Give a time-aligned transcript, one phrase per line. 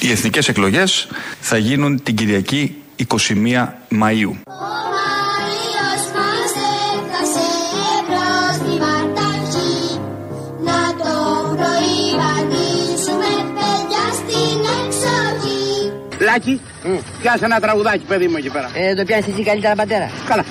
[0.00, 1.08] Οι εθνικές εκλογές
[1.40, 4.32] θα γίνουν την Κυριακή 21 Μαΐου.
[16.20, 16.60] Λάκι,
[17.20, 18.70] πιάσε ένα τραγουδάκι παιδί μου εκεί πέρα.
[18.74, 20.10] Ε, το πιάνεις εσύ καλύτερα πατέρα.
[20.28, 20.44] Καλά.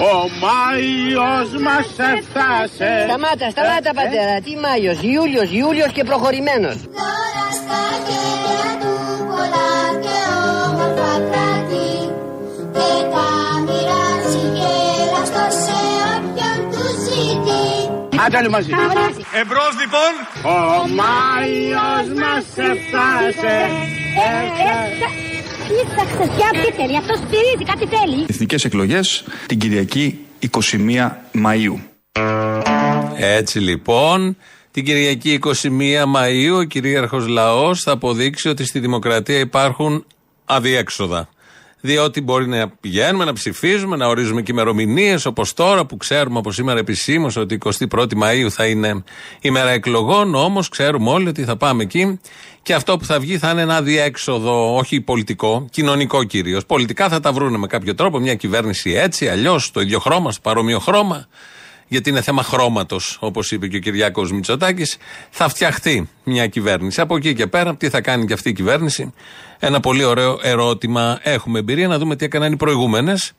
[0.00, 2.90] Ο Μάιος μας έφτασε.
[3.08, 4.34] Σταμάτα, σταμάτα Ε, πατέρα.
[4.44, 6.76] Τι Μάιος, Ιούλιος, Ιούλιος και προχωρημένος.
[7.00, 8.92] Τώρα στα χέρια του
[9.30, 9.70] πολλά
[10.04, 10.16] και
[10.66, 11.90] όμορφα κράτη
[12.76, 13.28] και τα
[13.66, 15.78] μοιράζει γέλαστο σε
[16.14, 17.66] όποιον του ζητεί.
[18.24, 18.70] Άντε όλοι μαζί.
[19.40, 20.12] Εμπρός λοιπόν.
[20.54, 20.58] Ο
[21.00, 23.56] Μάιος μας έφτασε.
[25.68, 26.30] Κοίταξε,
[26.64, 26.96] τι θέλει.
[26.96, 28.24] Αυτό στηρίζει, κάτι θέλει.
[28.28, 31.10] Εθνικές εκλογές την Κυριακή 21
[31.44, 31.78] Μαΐου.
[33.16, 34.36] Έτσι λοιπόν,
[34.70, 35.48] την Κυριακή 21
[36.16, 40.04] Μαΐου ο κυρίαρχος λαός θα αποδείξει ότι στη δημοκρατία υπάρχουν
[40.44, 41.28] αδιέξοδα.
[41.80, 46.52] Διότι μπορεί να πηγαίνουμε, να ψηφίζουμε, να ορίζουμε και ημερομηνίες όπως τώρα που ξέρουμε από
[46.52, 47.58] σήμερα επισήμως ότι
[47.90, 49.04] 21η Μαου θα είναι
[49.40, 50.34] η μέρα εκλογών.
[50.34, 52.20] Όμως ξέρουμε όλοι ότι θα πάμε εκεί
[52.62, 56.66] και αυτό που θα βγει θα είναι ένα αδιέξοδο, όχι πολιτικό, κοινωνικό κυρίως.
[56.66, 60.40] Πολιτικά θα τα βρούνε με κάποιο τρόπο, μια κυβέρνηση έτσι, αλλιώς, το ίδιο χρώμα, στο
[60.40, 61.26] παρόμοιο χρώμα
[61.88, 64.96] γιατί είναι θέμα χρώματος, όπως είπε και ο Κυριάκος Μητσοτάκης,
[65.30, 67.00] θα φτιαχτεί μια κυβέρνηση.
[67.00, 69.12] Από εκεί και πέρα, τι θα κάνει και αυτή η κυβέρνηση.
[69.58, 71.18] Ένα πολύ ωραίο ερώτημα.
[71.22, 73.32] Έχουμε εμπειρία να δούμε τι έκαναν οι προηγούμενες.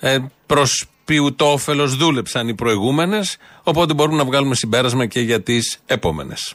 [0.00, 3.36] Ε, Προς ποιου το όφελος δούλεψαν οι προηγούμενες.
[3.62, 6.54] Οπότε μπορούμε να βγάλουμε συμπέρασμα και για τις επόμενες.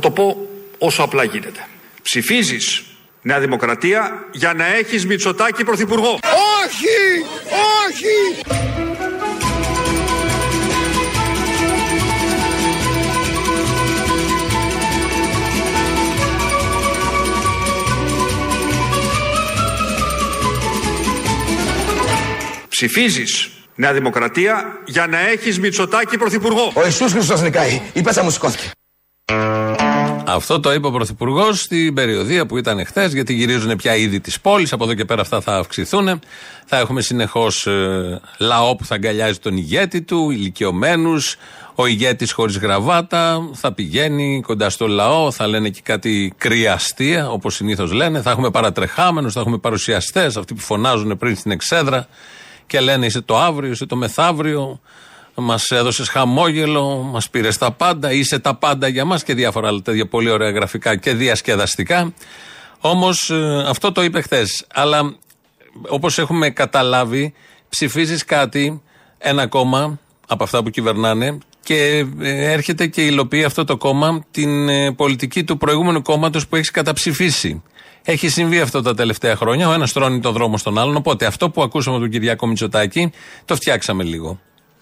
[0.00, 0.48] Το πω
[0.78, 1.66] όσο απλά γίνεται.
[2.02, 2.82] Ψηφίζεις
[3.22, 6.18] Νέα Δημοκρατία για να έχεις Μητσοτάκη πρωθυπουργό.
[6.64, 7.24] Όχι!
[7.86, 8.44] Όχι!
[22.68, 26.72] Ψηφίζεις Νέα Δημοκρατία για να έχεις Μητσοτάκη πρωθυπουργό.
[26.74, 27.80] Ο Ιησούς Χριστός νικάει.
[27.92, 28.70] Η πέτσα μου σηκώθηκε.
[30.34, 34.32] Αυτό το είπε ο Πρωθυπουργός στην περιοδία που ήταν χθες, γιατί γυρίζουν πια είδη τη
[34.42, 34.68] πόλη.
[34.70, 36.20] Από εδώ και πέρα αυτά θα αυξηθούν.
[36.66, 37.66] Θα έχουμε συνεχώς
[38.38, 41.36] λαό που θα αγκαλιάζει τον ηγέτη του, ηλικιωμένους.
[41.74, 47.30] Ο ηγέτης χωρίς γραβάτα θα πηγαίνει κοντά στο λαό, θα λένε και κάτι κρύα αστεία,
[47.30, 48.22] όπως συνήθως λένε.
[48.22, 52.06] Θα έχουμε παρατρεχάμενους, θα έχουμε παρουσιαστές, αυτοί που φωνάζουν πριν στην εξέδρα
[52.66, 54.80] και λένε είσαι το αύριο, είσαι το μεθαύριο.
[55.40, 59.82] Μας έδωσες χαμόγελο, μας πήρες τα πάντα, είσαι τα πάντα για μας και διάφορα άλλα
[59.82, 62.12] τέτοια πολύ ωραία γραφικά και διασκεδαστικά.
[62.80, 63.30] Όμως
[63.66, 64.66] αυτό το είπε χθες.
[64.74, 65.14] Αλλά
[65.88, 67.34] όπως έχουμε καταλάβει,
[67.68, 68.82] ψηφίζεις κάτι,
[69.18, 74.68] ένα κόμμα από αυτά που κυβερνάνε και ε, έρχεται και υλοποιεί αυτό το κόμμα την
[74.68, 77.62] ε, πολιτική του προηγούμενου κόμματος που έχεις καταψηφίσει.
[78.02, 79.68] Έχει συμβεί αυτό τα τελευταία χρόνια.
[79.68, 80.96] Ο ένας τρώνει το δρόμο στον άλλον.
[80.96, 83.12] Οπότε αυτό που ακούσαμε από τον Κυριάκο Μητσοτάκη
[83.44, 84.40] το φτιάξαμε λίγο.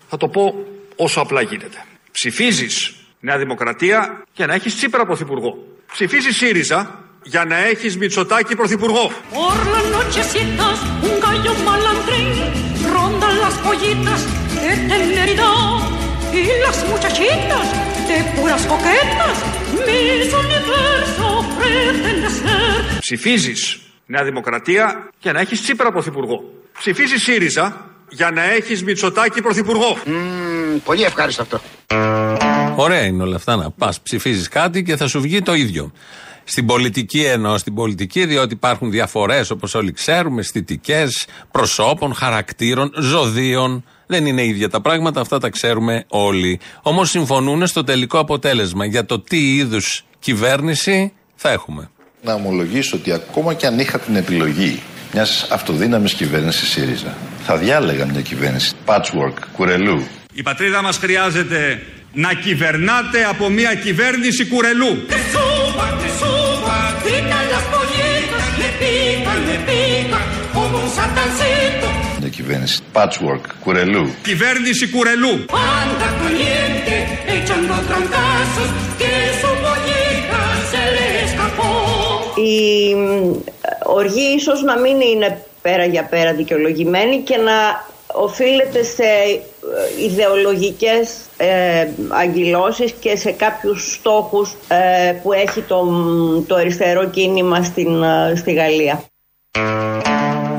[0.08, 1.84] Θα το πω όσο απλά γίνεται.
[2.12, 5.66] Ψηφίζεις Νέα Δημοκρατία για να έχεις Τσίπρα πρωθυπουργό.
[5.92, 9.12] Ψηφίζεις ΣΥΡΙΖΑ για να έχεις Μητσοτάκη πρωθυπουργό.
[9.32, 10.76] Por las nochecitas,
[11.08, 12.34] un gallo malandrín
[12.94, 14.20] ronda las pollitas
[14.62, 15.80] de temeridad
[16.40, 17.66] y las muchachitas
[18.08, 19.36] de puras coquetas,
[19.86, 22.98] mis universo pretende ser.
[23.00, 26.52] Ψηφίζεις Νέα Δημοκρατία για να έχεις Τσίπρα πρωθυπουργό.
[26.78, 29.96] Ψηφίζεις ΣΥΡΙΖΑ για να έχεις Μητσοτάκη πρωθυπουργό.
[30.06, 31.60] Μμμ, πολύ ευχάριστο αυτό.
[32.76, 35.92] Ωραία είναι όλα αυτά να πας ψηφίζεις κάτι και θα σου βγει το ίδιο.
[36.44, 43.84] Στην πολιτική εννοώ, στην πολιτική, διότι υπάρχουν διαφορές όπως όλοι ξέρουμε, αισθητικές, προσώπων, χαρακτήρων, ζωδίων.
[44.06, 46.60] Δεν είναι ίδια τα πράγματα, αυτά τα ξέρουμε όλοι.
[46.82, 51.90] Όμως συμφωνούν στο τελικό αποτέλεσμα για το τι είδους κυβέρνηση θα έχουμε.
[52.22, 54.80] Να ομολογήσω ότι ακόμα και αν είχα την επιλογή
[55.12, 57.14] μιας αυτοδύναμης κυβέρνησης ΣΥΡΙΖΑ,
[57.46, 60.02] θα διάλεγα μια κυβέρνηση patchwork, κουρελού.
[60.32, 61.82] Η πατρίδα μας χρειάζεται
[62.12, 65.06] να κυβερνάτε από μια κυβέρνηση κουρελού.
[65.08, 70.24] Que suba, que suba, gritan las pollitas, me pican, me pican,
[70.54, 71.88] como un satancito.
[72.20, 74.10] Μια κυβέρνηση patchwork, κουρελού.
[74.22, 75.44] Κυβέρνηση κουρελού.
[75.80, 76.94] Anda caliente,
[77.36, 78.70] echando trancazos,
[79.00, 81.72] que su pollita se le escapó.
[82.36, 83.34] Η μ,
[83.94, 91.10] οργή ίσως να μην είναι πέρα για πέρα δικαιολογημένη και να οφείλεται σε ε, ιδεολογικές
[91.36, 95.84] ε, αγκυλώσεις και σε κάποιους στόχους ε, που έχει το,
[96.46, 99.02] το αριστερό κίνημα στην, ε, στη Γαλλία.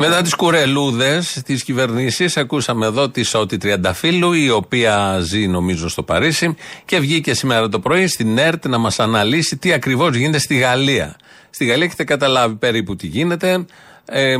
[0.01, 6.03] Μετά τις κουρελούδες της κυβερνήσης, ακούσαμε εδώ τη Σότη Τριανταφύλου, η οποία ζει νομίζω στο
[6.03, 6.55] Παρίσι
[6.85, 11.15] και βγήκε σήμερα το πρωί στην ΕΡΤ να μας αναλύσει τι ακριβώς γίνεται στη Γαλλία.
[11.49, 13.65] Στη Γαλλία έχετε καταλάβει περίπου τι γίνεται.
[14.11, 14.37] Ε, ε,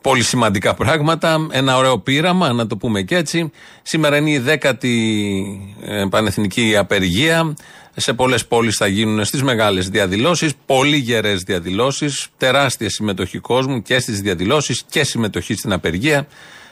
[0.00, 1.46] πολύ σημαντικά πράγματα.
[1.50, 3.52] Ένα ωραίο πείραμα, να το πούμε και έτσι.
[3.82, 7.56] Σήμερα είναι η δέκατη ε, πανεθνική απεργία.
[7.96, 10.52] Σε πολλές πόλεις θα γίνουν στις μεγάλες διαδηλώσεις.
[10.66, 12.26] Πολύ γερές διαδηλώσεις.
[12.36, 16.26] Τεράστια συμμετοχή κόσμου και στις διαδηλώσεις και συμμετοχή στην απεργία.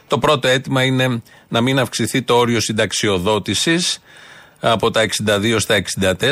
[0.07, 4.01] Το πρώτο αίτημα είναι να μην αυξηθεί το όριο συνταξιοδότησης
[4.73, 5.83] από τα 62 στα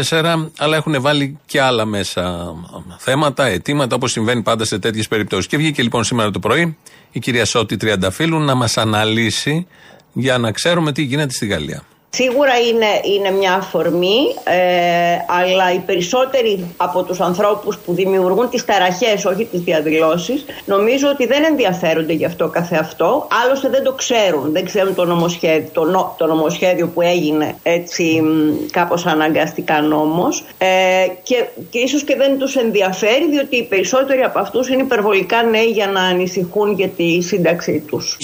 [0.08, 2.54] 64, αλλά έχουν βάλει και άλλα μέσα
[2.98, 5.46] θέματα, αιτήματα, όπως συμβαίνει πάντα σε τέτοιες περιπτώσεις.
[5.46, 6.76] Και βγήκε λοιπόν σήμερα το πρωί
[7.12, 9.66] η κυρία Σώτη Τριανταφύλου να μας αναλύσει
[10.12, 11.82] για να ξέρουμε τι γίνεται στη Γαλλία.
[12.14, 14.54] Σίγουρα είναι, είναι μια αφορμή, ε,
[15.26, 21.26] αλλά οι περισσότεροι από τους ανθρώπους που δημιουργούν τις ταραχές, όχι τις διαδηλώσεις, νομίζω ότι
[21.26, 26.14] δεν ενδιαφέρονται γι' αυτό καθεαυτό, άλλωστε δεν το ξέρουν, δεν ξέρουν το νομοσχέδιο, το, νο-
[26.18, 30.44] το νομοσχέδιο που έγινε έτσι μ, κάπως αναγκαστικά νόμος.
[30.58, 30.66] Ε,
[31.22, 35.70] και, και ίσως και δεν τους ενδιαφέρει διότι οι περισσότεροι από αυτούς είναι υπερβολικά νέοι
[35.70, 38.16] για να ανησυχούν για τη σύνταξή τους.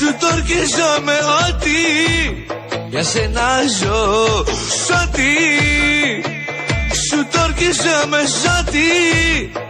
[0.00, 1.16] Σου το ορκίζομαι
[1.48, 1.80] ότι
[2.88, 3.48] για σένα
[3.80, 4.44] ζω
[4.84, 4.90] Σ'
[7.08, 8.18] Σου το ορκίζομαι
[8.60, 8.88] ότι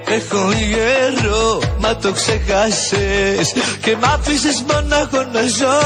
[0.06, 5.78] Έχω γέρο μα το ξεχάσες Και μ' άφησες μονάχο να ζω.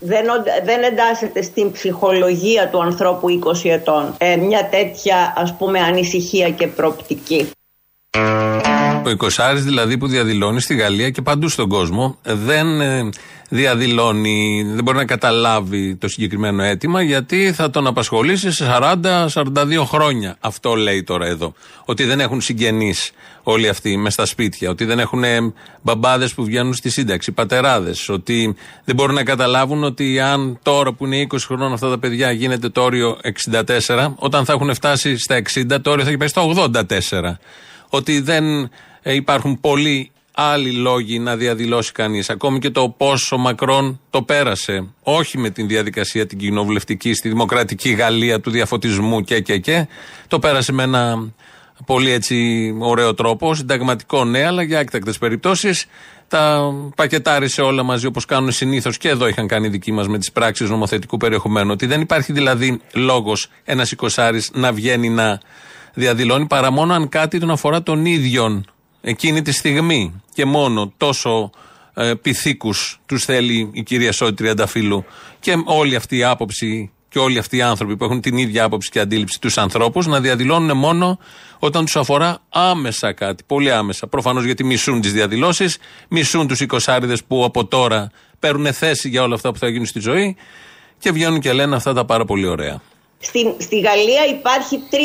[0.00, 3.28] Δεν, οντα- δεν εντάσσεται στην ψυχολογία του ανθρώπου
[3.64, 4.14] 20 ετών.
[4.18, 7.50] Ε, μια τέτοια ας πούμε ανησυχία και προοπτική.
[9.04, 13.08] Ο Οικοσάρη δηλαδή που διαδηλώνει στη Γαλλία και παντού στον κόσμο δεν ε,
[13.48, 20.38] διαδηλώνει, δεν μπορεί να καταλάβει το συγκεκριμένο αίτημα γιατί θα τον απασχολήσει σε 40-42 χρόνια.
[20.76, 21.54] λέει τώρα εδώ.
[21.84, 23.10] Ότι δεν έχουν συγγενείς
[23.42, 25.24] όλοι αυτοί μες στα σπίτια, ότι δεν έχουν
[25.82, 31.06] μπαμπάδες που βγαίνουν στη σύνταξη, πατεράδες, ότι δεν μπορούν να καταλάβουν ότι αν τώρα που
[31.06, 33.18] είναι 20 χρόνων αυτά τα παιδιά γίνεται το όριο
[33.50, 37.36] 64, όταν θα έχουν φτάσει στα 60 το όριο θα έχει πάει στα 84
[37.94, 38.70] ότι δεν
[39.02, 42.30] ε, υπάρχουν πολλοί άλλοι λόγοι να διαδηλώσει κανείς.
[42.30, 44.88] Ακόμη και το πόσο Μακρόν το πέρασε.
[45.02, 49.86] Όχι με την διαδικασία την κοινοβουλευτική στη δημοκρατική Γαλλία του διαφωτισμού και και και.
[50.28, 51.32] Το πέρασε με ένα
[51.86, 52.36] πολύ έτσι
[52.78, 55.86] ωραίο τρόπο, συνταγματικό ναι, αλλά για έκτακτες περιπτώσεις.
[56.28, 60.32] Τα πακετάρισε όλα μαζί όπως κάνουν συνήθως και εδώ είχαν κάνει δικοί μας με τις
[60.32, 61.70] πράξεις νομοθετικού περιεχομένου.
[61.72, 65.40] Ότι δεν υπάρχει δηλαδή λόγος ένας εικοσάρης να βγαίνει να
[65.94, 68.64] διαδηλώνει παρά μόνο αν κάτι τον αφορά τον ίδιον
[69.00, 71.50] εκείνη τη στιγμή και μόνο τόσο
[71.94, 75.04] ε, πυθίκους τους θέλει η κυρία Σότη Τριανταφύλου
[75.40, 78.90] και όλη αυτή η άποψη και όλοι αυτοί οι άνθρωποι που έχουν την ίδια άποψη
[78.90, 81.18] και αντίληψη τους ανθρώπους να διαδηλώνουν μόνο
[81.58, 84.06] όταν τους αφορά άμεσα κάτι, πολύ άμεσα.
[84.06, 85.78] Προφανώς γιατί μισούν τις διαδηλώσεις,
[86.08, 90.00] μισούν τους οικοσάριδες που από τώρα παίρνουν θέση για όλα αυτά που θα γίνουν στη
[90.00, 90.36] ζωή
[90.98, 92.80] και βγαίνουν και λένε αυτά τα πάρα πολύ ωραία.
[93.24, 94.96] Στην, στη Γαλλία υπάρχει 35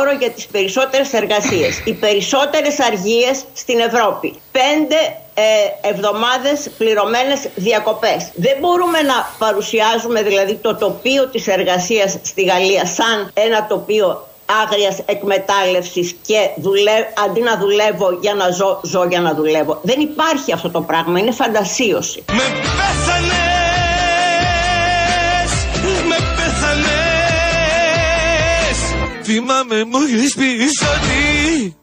[0.00, 1.82] ώρο για τις περισσότερες εργασίες.
[1.84, 4.40] Οι περισσότερες αργίες στην Ευρώπη.
[4.52, 4.96] Πέντε
[5.34, 8.30] ε, εβδομάδες πληρωμένες διακοπές.
[8.34, 14.28] Δεν μπορούμε να παρουσιάζουμε δηλαδή το τοπίο της εργασίας στη Γαλλία σαν ένα τοπίο
[14.62, 16.92] άγριας εκμετάλλευσης και δουλε...
[17.24, 19.78] αντί να δουλεύω για να ζω, ζω για να δουλεύω.
[19.82, 22.24] Δεν υπάρχει αυτό το πράγμα, είναι φαντασίωση.
[22.32, 23.89] Με πέθανες
[29.32, 31.76] Θυμάμαι μόλις πεις ότι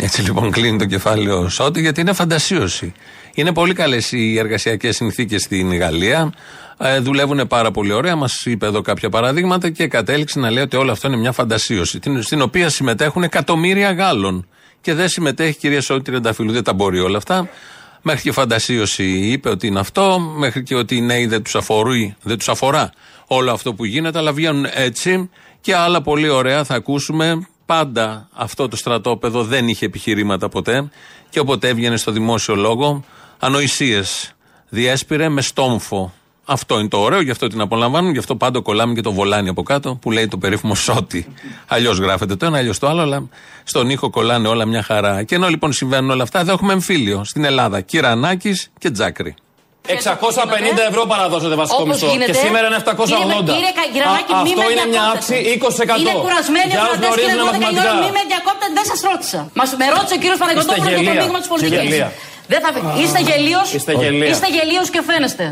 [0.00, 2.92] Έτσι λοιπόν κλείνει το κεφάλαιο Σότη γιατί είναι φαντασίωση.
[3.34, 6.32] Είναι πολύ καλές οι εργασιακές συνθήκες στην Γαλλία.
[6.78, 8.16] Ε, δουλεύουν πάρα πολύ ωραία.
[8.16, 11.98] Μας είπε εδώ κάποια παραδείγματα και κατέληξε να λέει ότι όλο αυτό είναι μια φαντασίωση.
[11.98, 14.48] την- Στην οποία συμμετέχουν εκατομμύρια Γάλλων.
[14.80, 16.52] Και δεν συμμετέχει η κυρία Σότη Τριανταφυλλού.
[16.52, 17.48] Δεν τα μπορεί όλα αυτά.
[18.02, 20.18] Μέχρι και φαντασίωση είπε ότι είναι αυτό.
[20.36, 21.56] Μέχρι και ότι οι νέοι δεν τους
[22.22, 22.92] δεν τους αφορά
[23.26, 24.18] όλο αυτό που γίνεται.
[24.18, 25.30] Αλλά βγαίνουν έτσι.
[25.60, 30.90] Και άλλα πολύ ωραία θα ακούσουμε πάντα αυτό το στρατόπεδο δεν είχε επιχειρήματα ποτέ
[31.30, 33.04] και όποτε έβγαινε στο δημόσιο λόγο
[33.38, 34.34] ανοησίες
[34.68, 36.12] διέσπηρε με στόμφο.
[36.44, 39.48] Αυτό είναι το ωραίο, γι' αυτό την απολαμβάνουν, γι' αυτό πάντα κολλάμε και το βολάνι
[39.48, 41.26] από κάτω που λέει το περίφημο σώτη.
[41.66, 43.28] Αλλιώς γράφεται το ένα, αλλιώς το άλλο, αλλά
[43.64, 45.22] στον ήχο κολλάνε όλα μια χαρά.
[45.22, 47.80] Και ενώ λοιπόν συμβαίνουν όλα αυτά, εδώ έχουμε εμφύλιο στην Ελλάδα.
[47.80, 49.34] Κυρανάκης και Τζάκρη.
[49.98, 52.08] 650 ευρώ παραδώσατε βασικό Όπως μισθό.
[52.12, 52.30] γίνεται.
[52.30, 53.08] Και σήμερα είναι 780.
[53.10, 55.12] Κύριε, κύριε Καγγυρανάκη, Α, μη αυτό με είναι μια διακόπτετε.
[55.12, 56.00] αύξηση 20%.
[56.02, 58.04] Είναι κουρασμένοι οι Για όσους ακροατές κύριε γνωρίζουν 12 η ώρα, μαθηματικά.
[58.04, 59.40] μη με διακόπτετε, δεν σας ρώτησα.
[59.58, 61.22] Μας με ρώτησε ο κύριος Παναγιώτοπουλος για το γελία.
[61.24, 61.82] μείγμα της Είστε πολιτικής.
[61.90, 62.08] γελία.
[62.52, 62.68] Δεν θα...
[63.02, 63.66] Είστε γελίος.
[63.76, 64.28] Είστε γελία.
[64.32, 65.44] Είστε γελίος και φαίνεστε.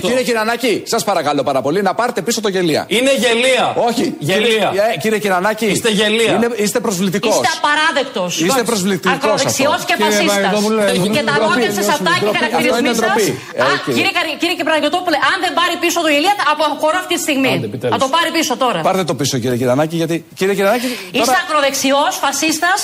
[0.00, 2.84] Κύριε Κυρανάκη, σας παρακαλώ πάρα πολύ να πάρετε πίσω το γελία.
[2.88, 3.64] Είναι γελία.
[3.88, 4.46] Όχι, Γελία.
[4.48, 5.66] Κύριε, ε, κύριε Κυρανάκη.
[5.66, 6.32] Είστε γελία.
[6.32, 7.34] Είναι, είστε προσβλητικός.
[7.34, 8.32] Είστε απαράδεκτος.
[8.46, 9.86] Είστε προσβλητικός Ακροδεξιός αυτό.
[9.88, 10.36] και Κύριε φασίστας.
[10.36, 12.38] Παπαδόπουλε, είναι Και τα ντροπή, λόγια σας είναι αυτά και οι ντροπή.
[12.38, 13.06] χαρακτηρισμοί Αυτό είναι σας.
[13.06, 13.28] ντροπή.
[13.60, 13.96] Ε, Α, κύριε.
[13.98, 17.52] Κύριε Καρι- Κύριε Παναγιώτοπουλε, αν δεν πάρει πίσω το γελία, θα αποχωρώ αυτή τη στιγμή.
[17.56, 17.94] Άντε, επιτέλους.
[17.94, 18.78] Θα το πάρει πίσω τώρα.
[18.88, 20.16] Πάρτε το πίσω, κύριε Κυρανάκη, γιατί.
[20.38, 20.88] Κύριε Κυρανάκη.
[21.18, 22.78] Είστε ακροδεξιός, φασίστας.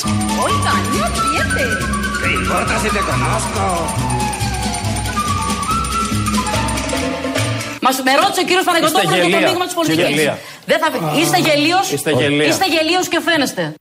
[0.47, 1.65] Oiga, no pierde.
[2.21, 3.63] ¿Qué importa si te conozco?
[7.85, 9.49] Μας με ρώτησε ο κύριος Παναγιώτοπουλος για το γελία.
[9.49, 10.09] μείγμα της πολιτικής.
[10.09, 10.39] Γελία.
[10.67, 10.89] Δεν θα...
[11.21, 11.93] Είστε γελίος.
[11.93, 12.47] Είστε γελία.
[12.47, 13.75] Είστε γελίος και φαίνεστε.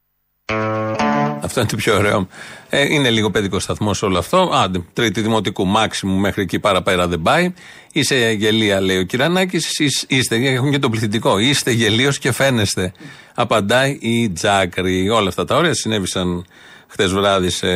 [1.41, 2.27] Αυτό είναι το πιο ωραίο.
[2.69, 4.49] Ε, είναι λίγο παιδικός σταθμός όλο αυτό.
[4.53, 7.53] Άντε, τρίτη δημοτικού, μάξιμου μέχρι εκεί παραπέρα δεν πάει.
[7.91, 9.71] Είσαι γελία, λέει ο Κυρανάκης.
[10.07, 11.37] Είστε, έχουν και το πληθυντικό.
[11.37, 12.91] Είστε γελίος και φαίνεστε.
[13.35, 15.09] Απαντάει η Τζάκρη.
[15.09, 16.45] Όλα αυτά τα ωραία συνέβησαν
[16.93, 17.67] χτε βράδυ σε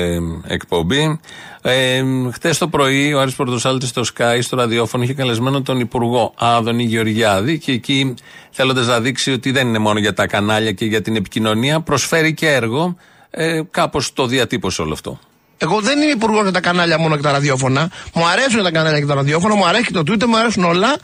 [0.48, 1.20] εκπομπή.
[1.62, 6.34] Ε, χτε το πρωί ο Άρης Πορτοσάλτης στο Sky, στο ραδιόφωνο, είχε καλεσμένο τον Υπουργό
[6.38, 8.14] Άδωνη Γεωργιάδη και εκεί
[8.52, 12.34] θέλοντας να δείξει ότι δεν είναι μόνο για τα κανάλια και για την επικοινωνία, προσφέρει
[12.34, 12.96] και έργο.
[13.30, 15.20] Ε, Κάπως το διατύπωσε όλο αυτό.
[15.58, 17.90] Εγώ δεν είμαι υπουργός για τα κανάλια μόνο και τα ραδιόφωνα.
[18.14, 20.96] Μου αρέσουν τα κανάλια και τα ραδιόφωνα, μου αρέσει και το Twitter, μου αρέσουν όλα.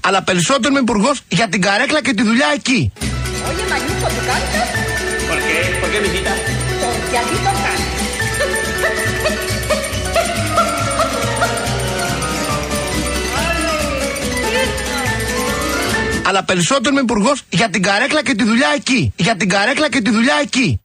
[0.00, 2.92] Αλλά περισσότερο είμαι υπουργός για την καρέκλα και τη δουλειά εκεί.
[3.48, 4.68] Oye, Mayuco, ¿tú cantas?
[5.30, 5.58] ¿Por qué?
[5.80, 6.32] ¿Por qué, mijita?
[6.82, 7.36] Porque aquí;
[16.32, 19.12] Αλλά περισσότερο είμαι υπουργός για την καρέκλα και τη δουλειά εκεί.
[19.16, 20.80] Για την καρέκλα και τη δουλειά εκεί.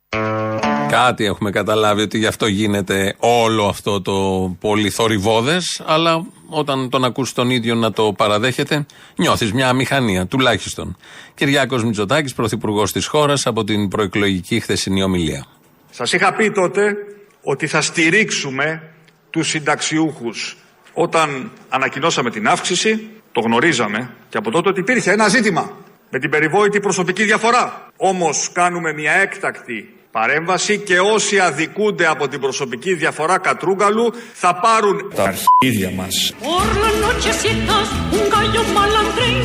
[0.90, 4.14] Κάτι έχουμε καταλάβει ότι γι' αυτό γίνεται όλο αυτό το
[4.60, 8.86] πολύ θορυβόδε, αλλά όταν τον ακούς τον ίδιο να το παραδέχεται,
[9.16, 10.98] νιώθεις μια αμηχανία, τουλάχιστον.
[11.36, 15.46] Κυριάκος Μητσοτάκης, πρωθυπουργός της χώρας, από την προεκλογική χθεσινή ομιλία.
[15.90, 16.94] Σας είχα πει τότε
[17.42, 18.84] ότι θα στηρίξουμε
[19.30, 20.58] τους συνταξιούχους.
[20.94, 25.72] Όταν ανακοινώσαμε την αύξηση, το γνωρίζαμε και από τότε ότι υπήρχε ένα ζήτημα
[26.10, 27.92] με την περιβόητη προσωπική διαφορά.
[27.98, 35.12] Όμως κάνουμε μια έκτακτη παρέμβαση και όσοι αδικούνται από την προσωπική διαφορά κατρούγκαλου θα πάρουν
[35.16, 36.34] τα αρχίδια μας.
[36.42, 37.86] Por las nochecitas
[38.18, 39.44] un gallo malandrín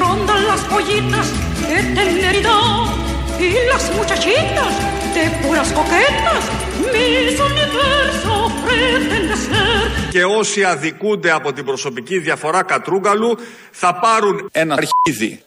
[0.00, 1.26] ronda las pollitas
[1.70, 2.86] de teneridad
[3.46, 4.72] y las muchachitas
[5.14, 6.42] de puras coquetas
[6.92, 9.74] mis universo pretende ser
[10.10, 13.38] Και όσοι αδικούνται από την προσωπική διαφορά κατρούγκαλου
[13.70, 15.42] θα πάρουν ένα αρχίδι.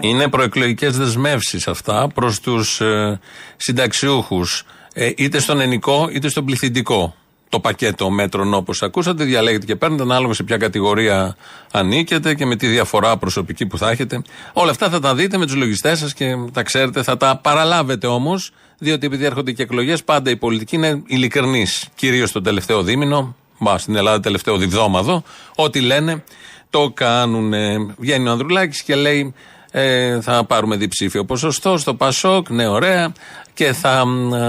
[0.00, 3.20] Είναι προεκλογικές δεσμεύσεις αυτά προς τους ε,
[3.56, 7.14] συνταξιούχους, ε, είτε στον ενικό είτε στον πληθυντικό.
[7.48, 11.36] Το πακέτο μέτρων όπως ακούσατε διαλέγετε και παίρνετε ανάλογα σε ποια κατηγορία
[11.72, 14.22] ανήκετε και με τη διαφορά προσωπική που θα έχετε.
[14.52, 18.06] Όλα αυτά θα τα δείτε με τους λογιστές σας και τα ξέρετε, θα τα παραλάβετε
[18.06, 21.66] όμως, διότι επειδή έρχονται και εκλογές, πάντα η πολιτική είναι ειλικρινή.
[21.94, 25.22] Κυρίως το τελευταίο δίμηνο, μπα στην Ελλάδα τελευταίο διβδόμαδο,
[25.54, 26.24] ό,τι λένε
[26.70, 27.52] το κάνουν.
[27.98, 29.34] Βγαίνει ο Ανδρουλάκης και λέει
[29.70, 33.12] ε, θα πάρουμε διψήφιο ποσοστό στο Πασόκ, ναι, ωραία.
[33.54, 34.04] Και θα,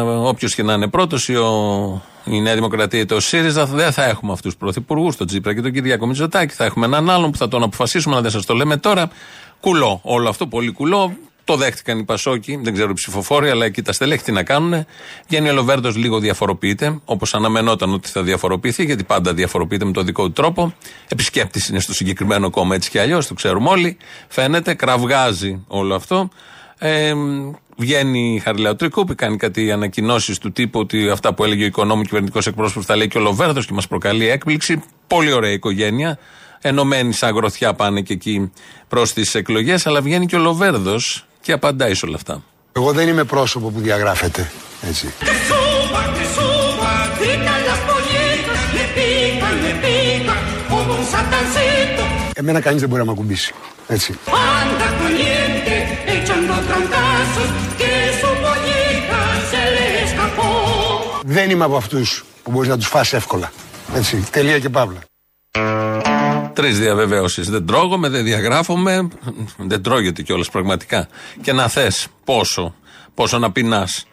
[0.06, 1.29] όποιος και να είναι πρώτος,
[2.29, 5.62] η Νέα Δημοκρατία ή το ΣΥΡΙΖΑ, δεν θα έχουμε αυτούς τους πρωθυπουργούς, τον Τζίπρα και
[5.62, 6.53] τον Κυριακό Μητσοτάκη.
[6.53, 9.09] Θα έχουμε έναν άλλον που θα τον αποφασίσουμε, αλλά δεν σας το λέμε τώρα.
[9.59, 10.00] Κουλό.
[10.03, 11.17] Όλο αυτό πολύ κουλό.
[11.43, 14.86] Το δέχτηκαν οι Πασόκοι, δεν ξέρω οι ψηφοφόροι, αλλά εκεί τα στελέχη τι να κάνουν.
[15.27, 20.05] Βγαίνει ο Λοβέρδο λίγο διαφοροποιείται, όπως αναμενόταν ότι θα διαφοροποιηθεί, γιατί πάντα διαφοροποιείται με τον
[20.05, 20.74] δικό του τρόπο.
[21.07, 23.98] Επισκέπτης είναι στο συγκεκριμένο κόμμα έτσι κι αλλιώς, το ξέρουμε όλοι.
[24.27, 26.29] Φαίνεται, κραυγάζει όλο αυτό.
[26.77, 27.13] Ε,
[27.79, 32.01] βγαίνει η Χαριλάου Τρικούπη, κάνει κάτι ανακοινώσεις του τύπου ότι αυτά που έλεγε ο οικονόμου
[32.01, 34.83] κυβερνητικός εκπρόσωπος τα λέει και ο Λοβέρδος και μας προκαλεί έκπληξη.
[35.07, 36.17] Πολύ ωραία οικογένεια.
[36.62, 38.51] Ενωμένοι σαν γροθιά πάνε και εκεί
[38.88, 42.43] προς τις εκλογές, αλλά βγαίνει και ο Λοβέρδος και απαντάει σε όλα αυτά.
[42.71, 44.51] Εγώ δεν είμαι πρόσωπο που διαγράφεται.
[44.81, 45.13] Έτσι.
[45.19, 52.59] que suba, que suba gritan las pollitas le pican, le pican como un satancito Εμένα
[52.59, 53.53] κανείς δεν μπορεί να με ακουμπήσει.
[53.88, 54.17] Έτσι.
[61.26, 63.52] Δεν είμαι από αυτούς που μπορείς να τους φας εύκολα.
[63.96, 64.28] Έτσι.
[64.32, 65.00] Τελεία και παύλα.
[66.54, 67.42] Τρεις διαβεβαίωσει.
[67.42, 69.08] Δεν τρώγομαι, δεν διαγράφομαι.
[69.58, 71.08] Δεν τρώγεται κιόλας πραγματικά.
[71.42, 72.76] Και να θες πόσο,
[73.14, 74.06] πόσο να πεινάς.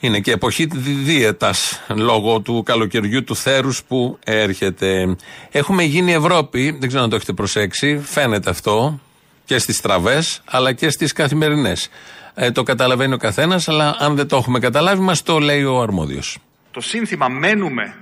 [0.00, 0.68] Είναι και εποχή
[1.04, 5.16] δίαιτας λόγω του καλοκαιριού του θέρους που έρχεται.
[5.50, 9.00] Έχουμε γίνει Ευρώπη, δεν ξέρω αν το έχετε προσέξει, φαίνεται αυτό.
[9.44, 11.88] Και στις τραβές, αλλά και στις καθημερινές.
[12.34, 15.80] Ε, το καταλαβαίνει ο καθένας, αλλά αν δεν το έχουμε καταλάβει, μας το λέει ο
[15.80, 16.38] αρμόδιος.
[16.70, 17.94] Το σύνθημα «Μένουμε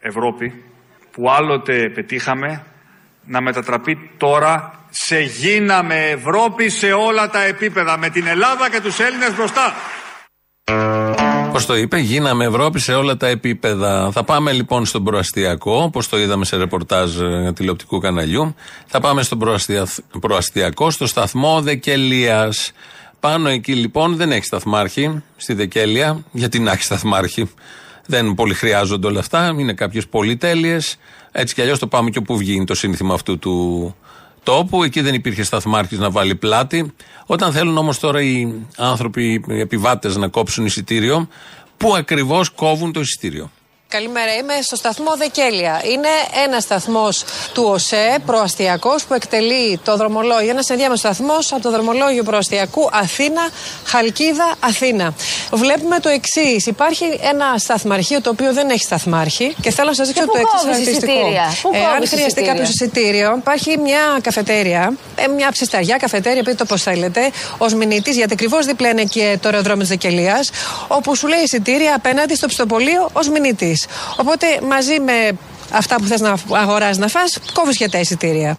[0.00, 0.64] Ευρώπη»
[1.10, 2.64] που άλλοτε πετύχαμε
[3.24, 8.98] να μετατραπεί τώρα σε γίναμε Ευρώπη σε όλα τα επίπεδα με την Ελλάδα και τους
[8.98, 9.74] Έλληνες μπροστά.
[11.52, 14.10] Πώς το είπε, γίναμε Ευρώπη σε όλα τα επίπεδα.
[14.12, 18.54] Θα πάμε λοιπόν στον προαστιακό, όπω το είδαμε σε ρεπορτάζ ε, τηλεοπτικού καναλιού.
[18.86, 19.86] Θα πάμε στον προαστια...
[20.20, 22.72] προαστιακό, στο σταθμό Δεκελίας.
[23.20, 26.24] Πάνω εκεί λοιπόν δεν έχει σταθμάρχη στη Δεκέλεια.
[26.32, 27.50] Γιατί να έχει σταθμάρχη;
[28.06, 29.54] Δεν πολύ χρειάζονται όλα αυτά.
[29.58, 30.98] Είναι κάποιες πολυτέλειες.
[31.32, 33.94] Έτσι κι αλλιώς το πάμε και όπου βγει το σύνθημα αυτού του
[34.42, 34.82] τόπου.
[34.82, 36.92] Εκεί δεν υπήρχε σταθμάρχης να βάλει πλάτη.
[37.26, 41.28] Όταν θέλουν όμως τώρα οι άνθρωποι, οι επιβάτες να κόψουν εισιτήριο,
[41.76, 43.50] πού ακριβώς κόβουν το εισιτήριο;
[43.96, 45.80] Καλημέρα, είμαι στο σταθμό Δεκέλια.
[45.92, 46.08] Είναι
[46.44, 47.24] ένας σταθμός
[47.54, 50.50] του ΟΣΕ, προαστιακός, που εκτελεί το δρομολόγιο.
[50.50, 53.48] Ένας ενδιάμεσος σταθμός από το δρομολόγιο προαστιακού Αθήνα,
[53.84, 55.14] Χαλκίδα, Αθήνα.
[55.52, 56.66] Βλέπουμε το εξής.
[56.66, 60.32] Υπάρχει ένα σταθμαρχείο το οποίο δεν έχει σταθμάρχη και θέλω να σας δείξω Και πού
[60.32, 61.12] το εξής κόβεις χαρακτηριστικό.
[61.12, 65.96] εισιτήρια; Πού Ε, αν κόβεις χρειαστεί εισιτήρια; κάποιο εισιτήριο, υπάρχει μια καφετέρια, ε, μια ψισταριά
[65.96, 69.88] καφετέρια, πείτε το πώς θέλετε, ως μηνύτης, γιατί ακριβώς δίπλα είναι και το αεροδρόμιο της
[69.88, 70.40] Δεκελία,
[70.88, 73.85] όπου σου λέει εισιτήρια απέναντι στο πιστοπολείο ως μηνύτης.
[74.16, 75.38] Οπότε μαζί με
[75.72, 78.56] αυτά που θες να αγοράζεις να φας, κόβεις και τα εισιτήρια.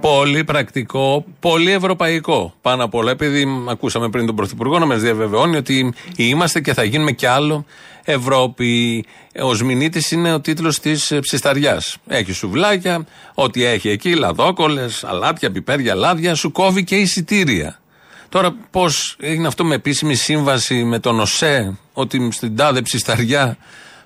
[0.00, 2.54] Πολύ πρακτικό, πολύ ευρωπαϊκό.
[2.60, 6.74] Πάνω απ' όλα, επειδή μ, ακούσαμε πριν τον Πρωθυπουργό να μας διαβεβαιώνει ότι είμαστε και
[6.74, 7.64] θα γίνουμε κι άλλο
[8.04, 9.04] Ευρώπη.
[9.42, 11.96] Ο Μινίτη είναι ο τίτλος της ψισταριάς.
[12.06, 17.78] Έχει σουβλάκια, ό,τι έχει εκεί, λαδόκολες, αλάτια, πιπέρια, λάδια, σου κόβει και εισιτήρια.
[18.34, 23.56] Τώρα, πώς έγινε αυτό με επίσημη σύμβαση με τον ΟΣΕ, ότι στην τάδε ψισταριά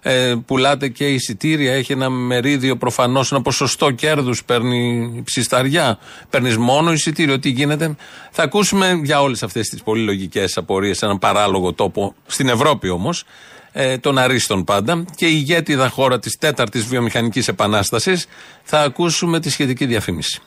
[0.02, 5.99] ε, πουλάτε και εισιτήρια, έχει ένα μερίδιο προφανώς, ένα ποσοστό κέρδους παίρνει η ψισταριά.
[6.30, 7.97] Παίρνεις μόνο εισιτήριο, τι γίνεται.
[8.30, 12.88] Θα ακούσουμε για όλες αυτές τις πολύ λογικές απορίες σε έναν παράλογο τόπο, στην Ευρώπη
[12.88, 13.25] όμως,
[13.73, 15.04] ε, των Αρίστων πάντα.
[15.14, 18.26] Και η ηγέτιδα χώρα της τέταρτης βιομηχανικής επανάστασης,
[18.62, 20.40] θα ακούσουμε τη σχετική διαφήμιση.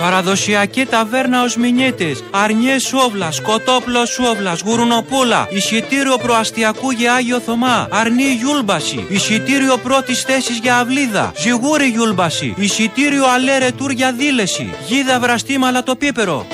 [0.00, 8.22] Παραδοσιακή ταβέρνα ο Σμηνίτης, Αρνί Σούβλας, Κοτόπλο Σούβλας, Γουρουνοπούλα, εισιτήριο προαστιακού για Άγιο Θωμά, Αρνί
[8.22, 15.58] Γιούλμπασι, εισιτήριο πρώτης θέσης για Αυλίδα, Ζυγούρι Γιούλμπασι, εισιτήριο αλέ ρετούρ για Δήλεσι, Γίδα Βραστή
[15.58, 16.46] με αλατοπίπερο.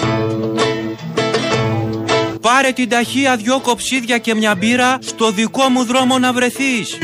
[2.41, 6.99] Πάρε την ταχεία δυο κοψίδια και μια μπύρα στο δικό μου δρόμο να βρεθείς.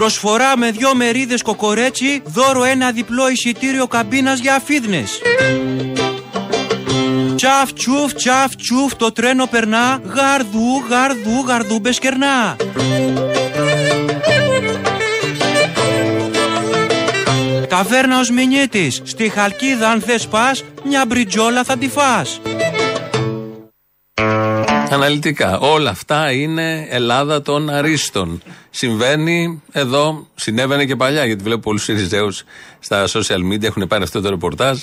[0.00, 5.20] Προσφορά με δυο μερίδες κοκορέτσι, δώρο ένα διπλό εισιτήριο καμπίνας για αφίδνες.
[7.34, 12.56] Τσαφ τσουφ τσαφ τσουφ το τρένο περνά, γαρδού γαρδού γαρδού μπεσκερνά.
[17.68, 22.40] Ταβέρνα ως Μινίτης, στη Χαλκίδα αν θες πας, μια μπριτζόλα θα τη φας.
[24.90, 25.58] Αναλυτικά.
[25.58, 28.42] Όλα αυτά είναι Ελλάδα των Αρίστων.
[28.70, 32.44] Συμβαίνει εδώ, συνέβαινε και παλιά, γιατί βλέπω πολλούς Ιριζέους
[32.78, 34.78] στα social media έχουν πάρει αυτό το ρεπορτάζ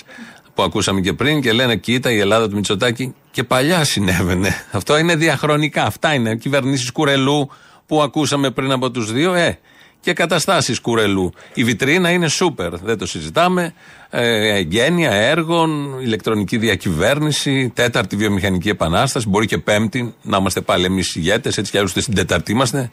[0.54, 4.66] που ακούσαμε και πριν και λένε: Κοίτα, η Ελλάδα του Μητσοτάκη και παλιά συνέβαινε.
[4.72, 5.84] Αυτό είναι διαχρονικά.
[5.84, 6.36] Αυτά είναι.
[6.36, 7.50] Κυβερνήσεις κουρελού
[7.86, 9.34] που ακούσαμε πριν από τους δύο.
[9.34, 9.60] Ε,
[10.08, 11.34] και καταστάσεις κουρελού.
[11.54, 13.74] Η βιτρίνα είναι σούπερ, δεν το συζητάμε.
[14.10, 21.16] Ε, εγγένεια έργων, ηλεκτρονική διακυβέρνηση, τέταρτη βιομηχανική επανάσταση, μπορεί και πέμπτη, να είμαστε πάλι εμείς
[21.16, 22.90] ηγέτες, έτσι κι αλλιώ ούτε στην τεταρτή είμαστε,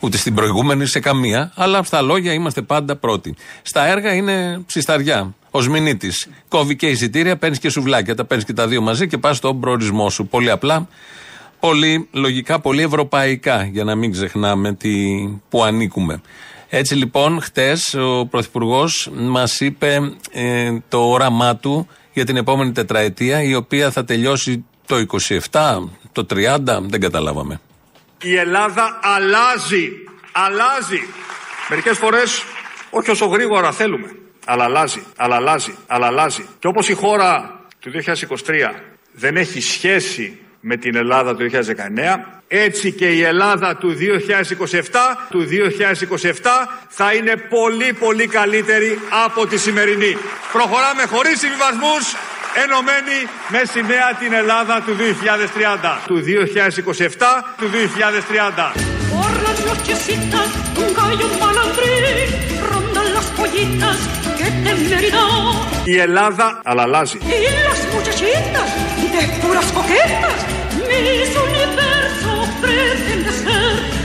[0.00, 1.52] ούτε στην προηγούμενη, σε καμία.
[1.54, 3.34] Αλλά στα λόγια είμαστε πάντα πρώτοι.
[3.62, 5.34] Στα έργα είναι ψισταριά.
[5.50, 6.12] Ο Μινίτη
[6.48, 8.14] κόβει και εισιτήρια, παίρνεις και σουβλάκια.
[8.14, 10.26] Τα παίρνεις και τα δύο μαζί και πας στον προορισμό σου.
[10.26, 10.88] Πολύ απλά
[11.60, 14.92] πολύ λογικά, πολύ ευρωπαϊκά, για να μην ξεχνάμε τι,
[15.48, 16.20] που ανήκουμε.
[16.68, 19.98] Έτσι λοιπόν, χτες ο Πρωθυπουργός μας είπε
[20.32, 24.96] ε, το όραμά του για την επόμενη τετραετία, η οποία θα τελειώσει το
[25.50, 27.60] 27, το 30, δεν καταλάβαμε.
[28.22, 29.90] Η Ελλάδα αλλάζει.
[30.32, 31.00] Αλλάζει.
[31.68, 32.42] Μερικές φορές
[32.90, 34.10] όχι όσο γρήγορα θέλουμε.
[34.46, 36.46] Αλλά αλλάζει, αλλά αλλάζει, αλλά αλλάζει.
[36.58, 38.74] Και όπως η χώρα του 2023
[39.12, 41.56] δεν έχει σχέση με την Ελλάδα του 2019,
[42.48, 43.96] έτσι και η Ελλάδα του
[44.70, 44.80] 2027,
[45.30, 45.46] του
[46.20, 46.30] 2027
[46.88, 50.16] θα είναι πολύ πολύ καλύτερη από τη σημερινή.
[50.52, 52.04] Προχωράμε χωρίς συμβιβασμούς,
[52.64, 56.00] ενωμένοι με σημαία την Ελλάδα του 2030.
[56.06, 58.72] Του 2027, του 2030.
[59.14, 60.48] Por las nochecitas,
[60.82, 62.28] un gallo malandrín
[62.70, 63.98] ronda las pollitas
[64.38, 65.24] que te merida.
[65.84, 67.18] Η Ελλάδα αλλά αλλάζει.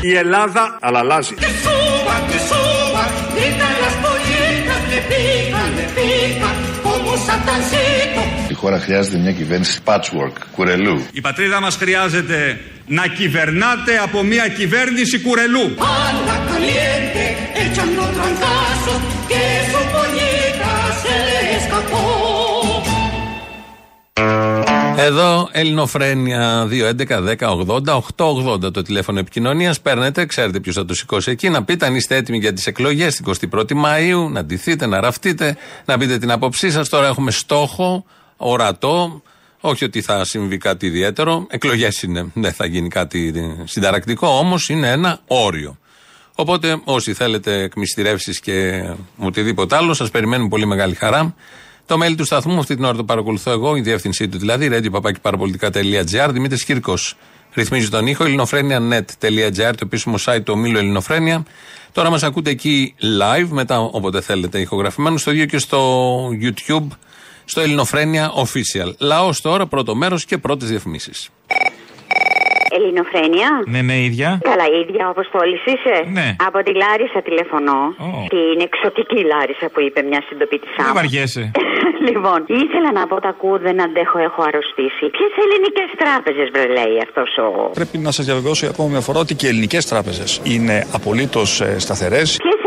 [0.02, 1.46] Η Ελλάδα αλλάζει τη
[8.48, 11.06] Η χώρα χρειάζεται μια κυβέρνηση patchwork κουρελού.
[11.12, 15.76] Η πατρίδα μας χρειάζεται να κυβερνάτε από μία κυβέρνηση κουρελού.
[15.78, 18.02] Άρα καλύπτεται, έτσι αν το
[18.84, 19.02] σου.
[24.98, 29.82] Εδώ Ελληνοφρένια 2.11.10.80.880 το τηλέφωνο επικοινωνίας.
[29.82, 33.16] Παίρνετε, ξέρετε ποιος θα το σηκώσει εκεί, να πείτε αν είστε έτοιμοι για τις εκλογές
[33.16, 36.90] την 21η Μαου, να ντυθείτε, να ραφτείτε, να πείτε την άποψή σας.
[36.90, 38.06] Τώρα έχουμε στόχο,
[38.38, 39.22] ορατό,
[39.60, 41.48] όχι ότι θα συμβεί κάτι ιδιαίτερο.
[41.50, 45.78] Εκλογές είναι, δεν θα γίνει κάτι συνταρακτικό, όμως είναι ένα όριο.
[46.36, 48.84] Οπότε όσοι θέλετε εκμυστηρεύσεις και
[49.18, 51.36] οτιδήποτε άλλο, σας περιμένουν πολύ μεγάλη χαρά.
[51.92, 56.30] Το mail του σταθμού, αυτή την ώρα το παρακολουθώ εγώ, η διεύθυνσή του δηλαδή, radio.parapolitica.gr,
[56.32, 57.18] Δημήτρης Κύρκος.
[57.54, 61.44] Ρυθμίζει τον ήχο, ελληνοφρένια.net.gr, το επίσημο site του ομίλου Ελληνοφρένια.
[61.92, 66.88] Τώρα μας ακούτε εκεί live, μετά όποτε θέλετε ηχογραφημένο, στο ίδιο και στο YouTube,
[67.46, 68.94] στο Ελληνοφρένια Official.
[68.98, 71.30] Λαός τώρα, πρώτο μέρος και πρώτες διαφημίσεις.
[72.76, 73.50] Ελληνοφρένια.
[73.74, 74.30] Ναι, ναι, ίδια.
[74.50, 75.96] Καλά, ίδια όπως Αποστόλη είσαι.
[76.18, 76.28] Ναι.
[76.48, 77.80] Από τη Λάρισα τηλεφωνώ.
[78.36, 80.94] Την εξωτική Λάρισα που είπε μια συντοπίτησά Δεν μου.
[81.00, 81.44] βαριέσαι.
[82.08, 85.04] λοιπόν, ήθελα να πω τα ακούω, δεν αντέχω, έχω αρρωστήσει.
[85.16, 87.48] Ποιες ελληνικές τράπεζες, βρε λέει αυτός ο.
[87.80, 91.50] Πρέπει να σας διαβεβαιώσω για ακόμα μια φορά ότι και οι ελληνικές τράπεζες είναι απολύτως
[91.86, 92.28] σταθερές.
[92.46, 92.61] Ποιες ελληνικέ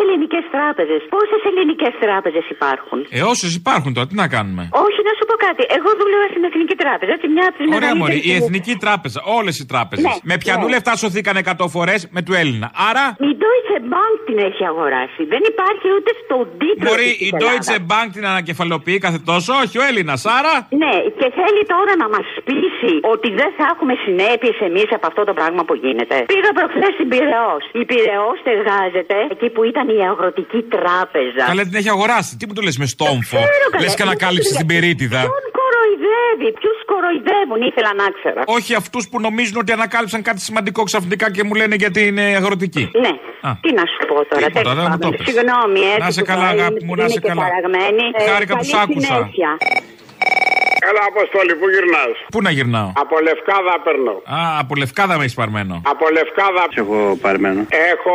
[0.54, 5.24] τράπεζες, πόσες ελληνικές τράπεζες υπάρχουν; Ε, όσες υπάρχουν τώρα, τι να κάνουμε; Όχι, να σου
[5.30, 5.62] πω κάτι.
[5.76, 8.44] Εγώ δούλευα στην Εθνική Τράπεζα, έτσι μια από τις Ωραία, Μωρή, η μεγαλύτερε.
[8.44, 10.04] Εθνική Τράπεζα, όλες οι τράπεζες.
[10.06, 10.72] Ναι, με πιανού ναι.
[10.74, 12.68] λεφτά σωθήκαν 100 φορές με του Έλληνα.
[12.88, 15.20] Άρα, Η Deutsche Bank την έχει αγοράσει.
[15.34, 16.84] Δεν υπάρχει ούτε στον τίτλο.
[16.88, 17.90] Μωρή, της η της Deutsche Ελλάδας.
[17.92, 20.20] Bank την ανακεφαλοποιεί κάθε τόσο, όχι ο Έλληνας.
[20.38, 25.06] Άρα, Ναι, και θέλει τώρα να μας πείσει ότι δεν θα έχουμε συνέπειες εμείς από
[25.10, 26.16] αυτό το πράγμα που γίνεται.
[26.32, 27.54] Πήγα προχθές στην Πυραιό.
[27.80, 30.42] Η Πυραιό στεγάζεται εκεί που ήταν η αγροτική
[30.74, 31.42] τράπεζα.
[31.46, 32.36] καλά την έχει αγοράσει.
[32.36, 33.84] Τι μου το λες με στόμφο; ξέρω, καλά.
[33.84, 35.20] Λε και ανακάλυψες την περίτιδα.
[35.20, 38.40] Ποιον κοροϊδεύει, ποιους κοροϊδεύουν, ήθελα να ξέρω.
[38.56, 42.90] Όχι αυτούς που νομίζουν ότι ανακάλυψαν κάτι σημαντικό ξαφνικά και μου λένε γιατί είναι αγροτική.
[43.04, 43.12] Ναι.
[43.48, 43.50] Α.
[43.60, 44.46] Τι να σου πω τώρα.
[44.46, 45.10] Τίποτα, τέλος δεν μου το πάντων.
[45.16, 45.26] πες.
[45.28, 45.98] Συγγνώμη, έτσι.
[46.04, 47.40] Να σε που καλά, θα αγάπη είμαι- μου, να είμαι σε και καλά.
[47.42, 48.04] παραγμένη.
[48.18, 49.16] Ε, Χάρηκα που καλή σ' άκουσα.
[50.28, 50.88] Συνέχεια.
[50.88, 54.14] Έλα, Αποστόλη, πού γυρνάς; Πού να γυρνάω; Από λευκάδα παίρνω.
[54.38, 55.74] Α, από λευκάδα με έχεις παρμένο.
[55.92, 56.62] Από λευκάδα.
[56.80, 57.60] Έχω παρμένο.
[57.92, 58.14] Έχω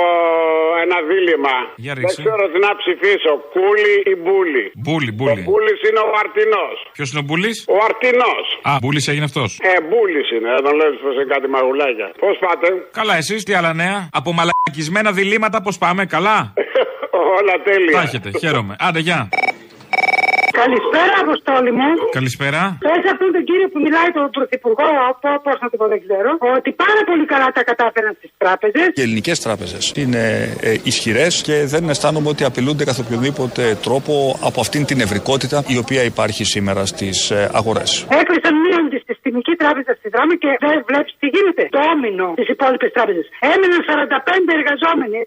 [0.84, 1.56] ένα δίλημα.
[1.86, 2.22] Για Δεν ρίξε.
[2.24, 3.32] ξέρω τι να ψηφίσω.
[3.56, 5.42] Κούλι ή μπούλι; Μπούλι, Ο μπούλι.
[5.48, 6.66] μπούλι είναι ο αρτινό.
[6.96, 8.34] Ποιος είναι ο Μπούλης; Ο αρτινό.
[8.70, 9.50] Α, Μπούλης έγινε αυτός.
[9.72, 10.50] Ε, μπούλι είναι.
[10.56, 12.08] Δεν τον λέω πως είναι κάτι μαγουλάκια.
[12.24, 12.68] Πώς πάτε;
[13.00, 16.38] Καλά, εσείς τι άλλα νέα; Από μαλακισμένα διλήμματα πώ πάμε, καλά;
[17.40, 17.92] Όλα τέλεια.
[17.98, 18.76] Τα έχετε, χαίρομαι.
[18.80, 19.30] Άντε, γεια.
[20.64, 21.90] Καλησπέρα, Αποστόλη μου.
[22.20, 22.62] Καλησπέρα.
[22.86, 24.90] Πες αυτόν τον κύριο που μιλάει, τον Πρωθυπουργό,
[25.44, 28.88] πώς να το πω, δεν ξέρω, ότι πάρα πολύ καλά τα κατάφεραν στις τράπεζες.
[28.94, 30.24] Οι ελληνικές τράπεζες είναι
[30.62, 35.78] ε, ισχυρές και δεν αισθάνομαι ότι απειλούνται καθ' οποιοδήποτε τρόπο από αυτήν την ευρικότητα η
[35.78, 38.06] οποία υπάρχει σήμερα στις αγορές.
[38.22, 38.78] Έκλεισαν μία
[39.30, 41.64] αντισυστημική τράπεζα στη δρόμη και δεν βλέπεις τι γίνεται.
[41.76, 43.22] Το όμινο στι υπόλοιπε τράπεζε.
[43.54, 45.18] Έμειναν 45 εργαζόμενοι,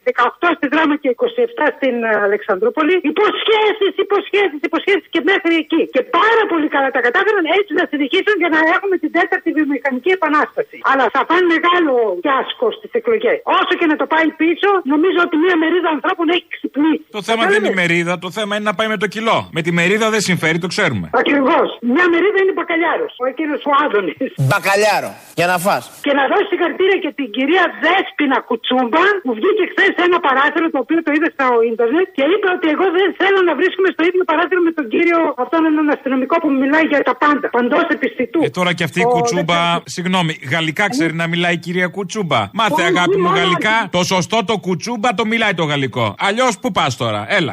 [0.40, 2.94] 18 στη δράμα και 27 στην ε, Αλεξανδρούπολη.
[3.12, 5.82] Υποσχέσεις, υποσχέσεις, υποσχέσεις και μέχρι εκεί.
[5.94, 10.10] Και πάρα πολύ καλά τα κατάφεραν έτσι να συνεχίσουν για να έχουμε την τέταρτη βιομηχανική
[10.18, 10.76] επανάσταση.
[10.90, 11.92] Αλλά θα πάνε μεγάλο
[12.24, 13.38] φιάσκο στις εκλογές.
[13.58, 17.04] Όσο και να το πάει πίσω, νομίζω ότι μία μερίδα ανθρώπων έχει ξυπνήσει.
[17.18, 19.38] Το θέμα δεν είναι η μερίδα, το θέμα είναι να πάει με το κιλό.
[19.56, 21.06] Με τη μερίδα δεν συμφέρει, το ξέρουμε.
[21.22, 21.66] Ακριβώς.
[21.94, 23.12] Μια μερίδα είναι μπακαλιάρος.
[23.22, 24.12] Ο εκείνος ο Άδωνη.
[24.48, 25.10] Μπακαλιάρο.
[25.38, 25.82] Για να φας.
[26.06, 30.66] Και να δώσει συγχαρητήρια και την κυρία Δέσπινα Κουτσούμπα που βγήκε χθες σε ένα παράθυρο
[30.74, 34.02] το οποίο το είδε στο ίντερνετ και είπε ότι εγώ δεν θέλω να βρίσκομαι στο
[34.08, 37.46] ίδιο παράθυρο με τον κύριο αυτόν έναν αστυνομικό που μιλάει για τα πάντα.
[37.56, 38.38] Παντός επιστητού.
[38.46, 39.58] Ε, τώρα και αυτή η Ο- κουτσούμπα,
[39.94, 42.40] συγγνώμη, γαλλικά ξέρει να μιλάει η κυρία κουτσούμπα.
[42.60, 43.76] Μάθε Όχι, αγάπη μου μόνο γαλλικά.
[43.96, 46.06] Το σωστό το κουτσούμπα το μιλάει το γαλλικό.
[46.28, 47.52] Αλλιώς πού πας τώρα, έλα.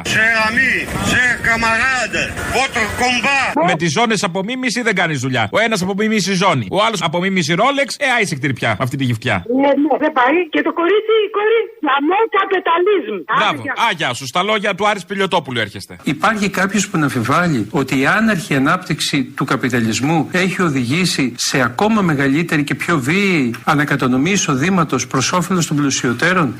[1.12, 2.22] Cher ami, cher camarade,
[2.52, 3.66] votre combat.
[3.66, 5.48] Με τις ζώνες απομίμηση δεν κάνεις δουλειά.
[5.52, 6.66] Ο ένας απομίμηση ζώνη.
[6.70, 7.96] Ο άλλος απομίμηση ρόλεξ.
[7.98, 9.44] Ε, άισε πια με αυτή τη γυφτιά.
[9.54, 10.48] Ναι, ναι, δεν πάει.
[10.50, 13.16] Και το κορίτσι, η κόρη, λαμό καπιταλισμ.
[13.38, 13.60] Μπράβο.
[13.88, 14.26] Α, γεια σου.
[14.26, 15.96] Στα λόγια του Άρης Πιλιοτόπουλου έρχεστε.
[16.02, 22.00] Υπάρχει κάποιος που να αμφιβάλλει ότι η άναρχη ανάπτυξη του καπιταλισμού έχει οδηγήσει σε ακόμα
[22.02, 26.56] μεγαλύτερη και πιο βίαιη ανακατανομή εισοδήματος προς όφελος των πλουσιωτέρων;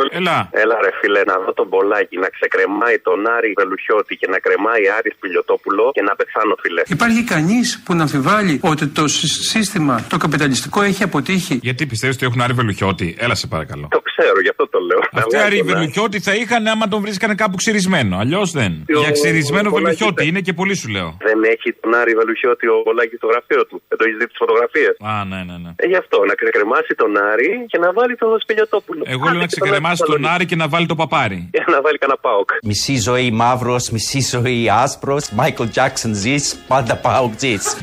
[0.00, 0.36] Έλα, Αποστόλη Έλα.
[0.62, 4.82] Έλα ρε φίλε, να δω τον Πολάκη να ξεκρεμάει τον Άρη Βελουχιώτη και να κρεμάει
[4.98, 6.82] Άρης Πιλιοτόπουλο και να πεθάνω φίλε.
[6.96, 12.16] Υπάρχει κανείς που να αμφιβάλλει ότι το σ- σύστημα, το καπιταλιστικό έχει αποτύχει; Γιατί πιστεύεις
[12.16, 13.86] ότι έχουν Άρη Βελουχιώτη; Έλα σε παρακαλώ.
[13.96, 15.00] Το ξέρω, γι' αυτό το λέω.
[15.20, 15.78] Αυτοί Να Άρη βγάλω τον Άρη.
[15.78, 18.14] Βελουχιώτη θα είχαν άμα τον βρίσκανε κάπου ξυρισμένο.
[18.22, 18.72] Αλλιώς δεν.
[18.96, 20.26] Ο- Για ξυρισμένο ο Πολάκης Βελουχιώτη δεν.
[20.28, 21.08] είναι και πολύ σου λέω.
[21.28, 23.76] Δεν έχει τον Άρη Βελουχιώτη ο Πολάκη στο γραφείο του.
[23.88, 24.92] Δεν το έχει δει τις φωτογραφίες.
[25.12, 25.70] Α, ναι, ναι, ναι.
[25.82, 29.02] Ε, γι' αυτό, να ξεκρεμάσει τον Άρη και να βάλει τον Σπιλιοτόπουλο.
[29.14, 31.48] Εγώ λέω να ξεκρεμάσει τον Άρη και να βάλει το παπάρι.
[31.50, 32.48] Και να βάλει κανένα πάοκ.
[32.62, 35.30] Μισή ζωή μαύρος, μισή ζωή άσπρος.
[35.30, 37.76] Μάικλ Τζάξον ζεις, πάντα πάω ζεις.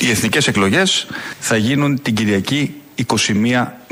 [0.00, 1.06] Οι εθνικές εκλογές
[1.38, 3.02] θα γίνουν την Κυριακή 21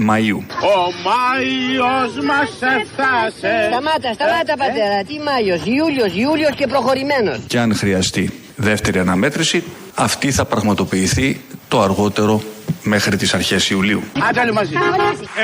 [0.08, 0.38] Μαΐου.
[0.72, 3.68] Ο Μάιος μας έφτασε.
[3.70, 5.04] Σταμάτα, σταμάτα πατέρα.
[5.06, 7.38] Τι Μάιος, Ιούλιος, Ιούλιος και προχωρημένος.
[7.46, 12.42] Και αν χρειαστεί δεύτερη αναμέτρηση, αυτή θα πραγματοποιηθεί το αργότερο
[12.82, 14.02] μέχρι τις αρχές Ιουλίου.
[14.28, 14.72] Άντε όλοι μαζί.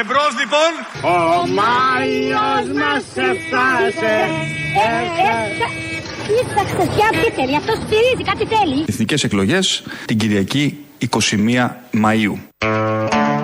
[0.01, 0.73] Εμπρός λοιπόν.
[1.13, 4.13] Ο Μάιος μας έφτασε.
[6.27, 7.57] Κοίταξε, ποια θέλει.
[7.57, 8.85] Αυτός στηρίζει, κάτι θέλει.
[8.89, 12.39] Εθνικές εκλογές την Κυριακή 21 Μαΐου.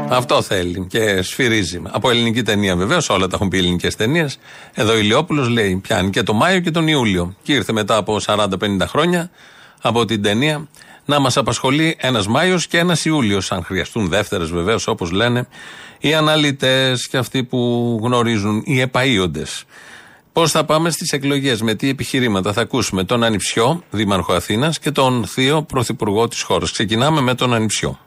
[0.09, 1.83] Αυτό θέλει και σφυρίζει.
[1.91, 4.39] Από ελληνική ταινία βεβαίως, όλα τα έχουν πει ελληνικές ταινίες.
[4.75, 7.35] Εδώ ο Ηλιόπουλος λέει: Πιάνει και το Μάιο και τον Ιούλιο.
[7.43, 8.47] Και ήρθε μετά από 40-50
[8.87, 9.31] χρόνια
[9.83, 10.69] από την ταινία
[11.05, 13.53] να μας απασχολεί ένας Μάιος και ένας Ιούλιος.
[13.53, 15.47] Αν χρειαστούν δεύτερες βεβαίως, όπως λένε
[15.99, 19.43] οι αναλυτές και αυτοί που γνωρίζουν, οι επαείοντε.
[20.33, 24.91] Πώς θα πάμε στις εκλογές, με τι επιχειρήματα θα ακούσουμε τον Ανιψιό, Δήμαρχο Αθήνας, και
[24.91, 26.71] τον Θείο Πρωθυπουργό της χώρας.
[26.71, 27.99] Ξεκινάμε με τον Ανιψιό.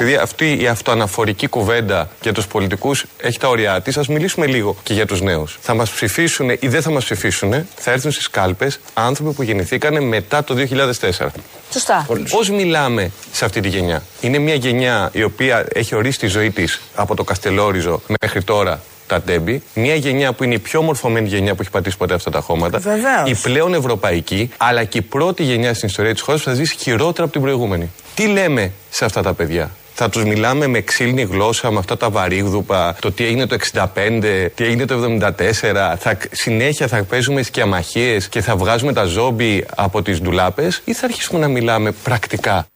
[0.00, 4.76] Επειδή αυτή η αυτοαναφορική κουβέντα για τους πολιτικούς έχει τα ωριά της, ας μιλήσουμε λίγο
[4.82, 5.58] και για τους νέους.
[5.60, 10.04] Θα μας ψηφίσουν ή δεν θα μας ψηφίσουν, θα έρθουν στι κάλπε άνθρωποι που γεννηθήκαν
[10.04, 11.26] μετά το 2004.
[11.72, 12.06] Σωστά.
[12.30, 16.50] Πώς μιλάμε σε αυτή τη γενιά, Είναι μια γενιά η οποία έχει ορίσει τη ζωή
[16.50, 19.62] της από το Καστελόριζο μέχρι τώρα τα τέμπη.
[19.74, 22.78] Μια γενιά που είναι η πιο μορφωμένη γενιά που έχει πατήσει ποτέ αυτά τα χώματα.
[22.78, 23.30] Βεβαίως.
[23.30, 26.76] Η πλέον ευρωπαϊκή, αλλά και η πρώτη γενιά στην ιστορία της χώρας που θα ζήσει
[26.78, 27.90] χειρότερα από την προηγούμενη.
[28.14, 32.10] Τι λέμε σε αυτά τα παιδιά; Θα τους μιλάμε με ξύλινη γλώσσα, με αυτά τα
[32.10, 35.96] βαρύγδουπα, το τι έγινε το 65, τι έγινε το 74.
[35.98, 41.06] Θα, συνέχεια θα παίζουμε σκιαμαχίες και θα βγάζουμε τα ζόμπι από τις ντουλάπες, ή θα
[41.06, 42.66] αρχίσουμε να μιλάμε πρακτικά.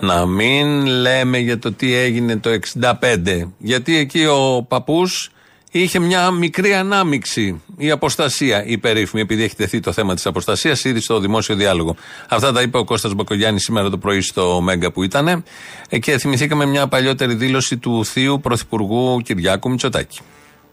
[0.00, 3.48] Να μην λέμε για το τι έγινε το 65.
[3.58, 5.30] Γιατί εκεί ο παππούς
[5.70, 7.62] είχε μια μικρή ανάμιξη.
[7.76, 11.96] Η αποστασία, η περίφημη, επειδή έχει τεθεί το θέμα της αποστασίας ήδη στο δημόσιο διάλογο.
[12.28, 15.44] Αυτά τα είπε ο Κώστας Μπακογιάννης σήμερα το πρωί στο Μέγκα που ήταν.
[15.88, 20.18] Ε, Και θυμηθήκαμε μια παλιότερη δήλωση του θείου Πρωθυπουργού Κυριάκου Μητσοτάκη.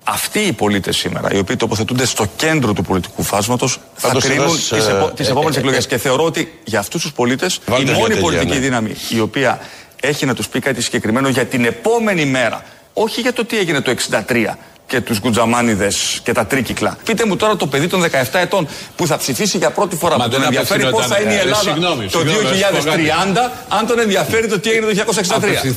[0.08, 4.43] Αυτοί οι πολίτες σήμερα, οι οποίοι τοποθετούνται στο κέντρο του πολιτικού φάσματος, θα Πάντως κρίνουν
[4.43, 5.86] ένας, τις ε, επο, τις ε, επόμενες ε, εκλογές.
[5.86, 8.60] ε, Και θεωρώ ότι για αυτούς τους πολίτες η Βάλτε μια μόνη τέτοια, πολιτική ναι.
[8.60, 9.60] δύναμη η οποία
[10.01, 13.81] έχει να τους πει κάτι συγκεκριμένο για την επόμενη μέρα, όχι για το τι έγινε
[13.81, 14.45] το 63
[14.88, 16.98] και τους γκουτζαμάνιδες και τα τρίκυκλα.
[17.06, 20.24] Πείτε μου τώρα το παιδί των 17 ετών που θα ψηφίσει για πρώτη φορά Μα
[20.24, 22.80] που τον δεν ενδιαφέρει πώ απευθυνόταν, θα είναι η ε, Ελλάδα συγγνώμη, το συγγνώμη, να
[22.80, 23.12] σου πω κάτι.
[23.69, 25.13] 2030, αν τον ενδιαφέρει το τι έγινε το
[25.65, 25.76] 1963.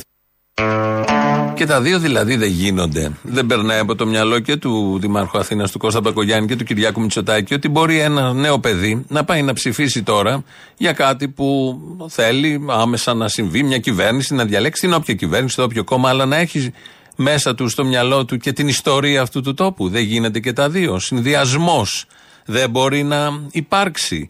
[1.59, 3.11] Και τα δύο δηλαδή δεν γίνονται.
[3.21, 7.01] Δεν περνάει από το μυαλό και του Δημάρχου Αθήνας, του Κώστα Μπακογιάννη και του Κυριάκου
[7.01, 10.43] Μητσοτάκη ότι μπορεί ένα νέο παιδί να πάει να ψηφίσει τώρα
[10.77, 15.63] για κάτι που θέλει άμεσα να συμβεί, μια κυβέρνηση, να διαλέξει την όποια κυβέρνηση, το
[15.63, 16.73] όποιο κόμμα, αλλά να έχει
[17.21, 19.89] μέσα του στο μυαλό του και την ιστορία αυτού του τόπου.
[19.89, 20.99] Δεν γίνεται και τα δύο.
[20.99, 22.05] Συνδυασμός
[22.45, 24.29] δεν μπορεί να υπάρξει.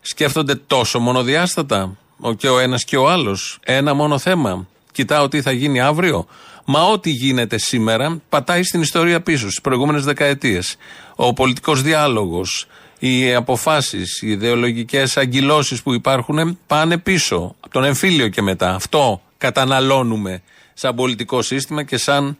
[0.00, 3.58] Σκέφτονται τόσο μονοδιάστατα ο και ο ένας και ο άλλος.
[3.64, 4.66] Ένα μόνο θέμα.
[4.92, 6.26] Κοιτάω τι θα γίνει αύριο.
[6.64, 10.76] Μα ό,τι γίνεται σήμερα πατάει στην ιστορία πίσω, στις προηγούμενες δεκαετίες.
[11.16, 12.66] Ο πολιτικός διάλογος,
[12.98, 17.54] οι αποφάσεις, οι ιδεολογικές αγκυλώσει που υπάρχουν πάνε πίσω.
[17.60, 18.74] Από τον εμφύλιο και μετά.
[18.74, 20.42] Αυτό καταναλώνουμε
[20.80, 22.36] σαν πολιτικό σύστημα και σαν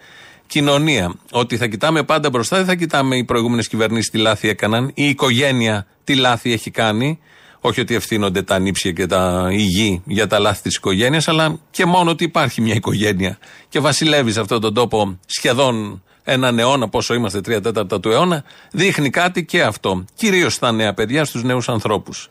[0.47, 1.15] κοινωνία.
[1.31, 5.09] Ότι θα κοιτάμε πάντα μπροστά, δεν θα κοιτάμε οι προηγούμενες κυβερνήσεις τι λάθη έκαναν, η
[5.09, 7.19] οικογένεια τι λάθη έχει κάνει.
[7.61, 11.87] Όχι ότι ευθύνονται τα νύψια και τα υγιή για τα λάθη της οικογένειας, αλλά και
[11.87, 17.15] μόνο ότι υπάρχει μια οικογένεια και βασιλεύει σε αυτόν τον τόπο σχεδόν έναν αιώνα, πόσο
[17.15, 20.05] είμαστε, τρία τέταρτα του αιώνα, δείχνει κάτι και αυτό.
[20.15, 22.31] Κυρίως στα νέα παιδιά, στους νέους ανθρώπους.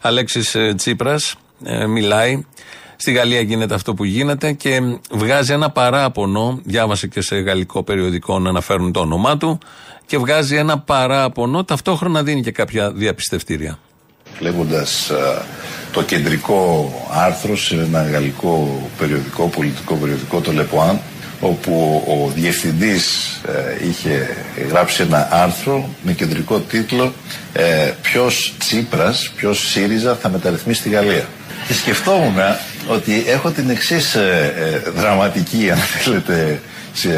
[0.00, 1.34] Αλέξης Τσίπρας
[1.64, 2.44] ε, μιλάει.
[3.00, 4.80] Στη Γαλλία γίνεται αυτό που γίνεται και
[5.10, 6.60] βγάζει ένα παράπονο.
[6.64, 9.58] Διάβασε και σε γαλλικό περιοδικό να αναφέρουν το όνομά του.
[10.06, 13.78] Και βγάζει ένα παράπονο, ταυτόχρονα δίνει και κάποια διαπιστευτήρια.
[14.38, 15.42] Λέγοντας α,
[15.92, 20.98] το κεντρικό άρθρο σε ένα γαλλικό περιοδικό, πολιτικό περιοδικό, το Le Point,
[21.40, 24.36] όπου ο διευθυντής ε, είχε
[24.68, 27.12] γράψει ένα άρθρο με κεντρικό τίτλο
[27.52, 31.28] ε, «Ποιος Τσίπρας, ποιος ΣΥΡΙΖΑ θα μεταρρυθμίσει τη Γαλλία».
[31.66, 32.36] Και σκεφτόμουν
[32.88, 34.16] ότι έχω την εξής
[34.94, 36.60] δραματική, αν θέλετε,
[36.92, 37.08] σε,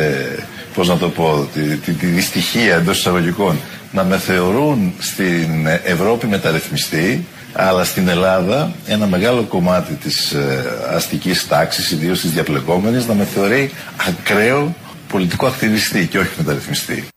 [0.75, 3.61] πώς να το πω, τη, τη, τη δυστυχία εντός εισαγωγικών,
[3.93, 11.49] να με θεωρούν στην Ευρώπη μεταρρυθμιστή, αλλά στην Ελλάδα ένα μεγάλο κομμάτι της ε, αστικής
[11.49, 13.71] τάξης, ιδίως της διαπλεκόμενης, να με θεωρεί
[14.09, 14.75] ακραίο
[15.09, 17.09] πολιτικό ακτιβιστή και όχι μεταρρυθμιστή.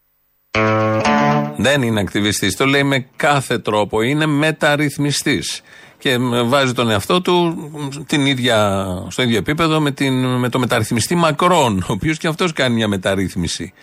[1.58, 2.56] Δεν είναι ακτιβιστής.
[2.56, 4.02] Το λέει με κάθε τρόπο.
[4.02, 5.62] Είναι μεταρρυθμιστής.
[6.04, 7.56] Και βάζει τον εαυτό του
[8.08, 12.54] την ίδια, στο ίδιο επίπεδο με, την, με το μεταρρυθμιστή Μακρόν, ο οποίος και αυτός
[12.54, 13.74] κάνει μια μεταρρύθμιση.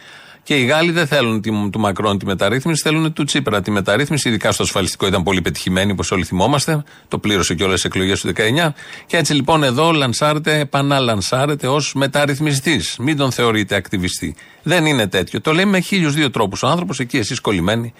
[0.43, 4.29] Και οι Γάλλοι δεν θέλουν τη, του Μακρόν τη μεταρρύθμιση, θέλουν του Τσίπρα τη μεταρρύθμιση.
[4.29, 6.85] Ειδικά στο ασφαλιστικό ήταν πολύ πετυχημένη, όπως όλοι θυμόμαστε.
[7.09, 8.69] Το πλήρωσε και όλες τις εκλογές του 19.
[9.07, 12.97] Και έτσι λοιπόν εδώ λανσάρεται, επαναλανσάρεται ως μεταρρυθμιστής.
[12.99, 14.35] Μην τον θεωρείτε ακτιβιστή.
[14.63, 15.41] Δεν είναι τέτοιο.
[15.41, 17.93] Το λέει με χίλιους δύο τρόπους ο άνθρωπος, εκεί εσείς κολλημένοι,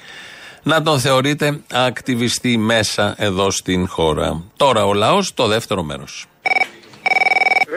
[0.63, 4.43] να τον θεωρείτε ακτιβιστή μέσα εδώ στην χώρα.
[4.57, 6.30] Τώρα ο λαός, το δεύτερο μέρος.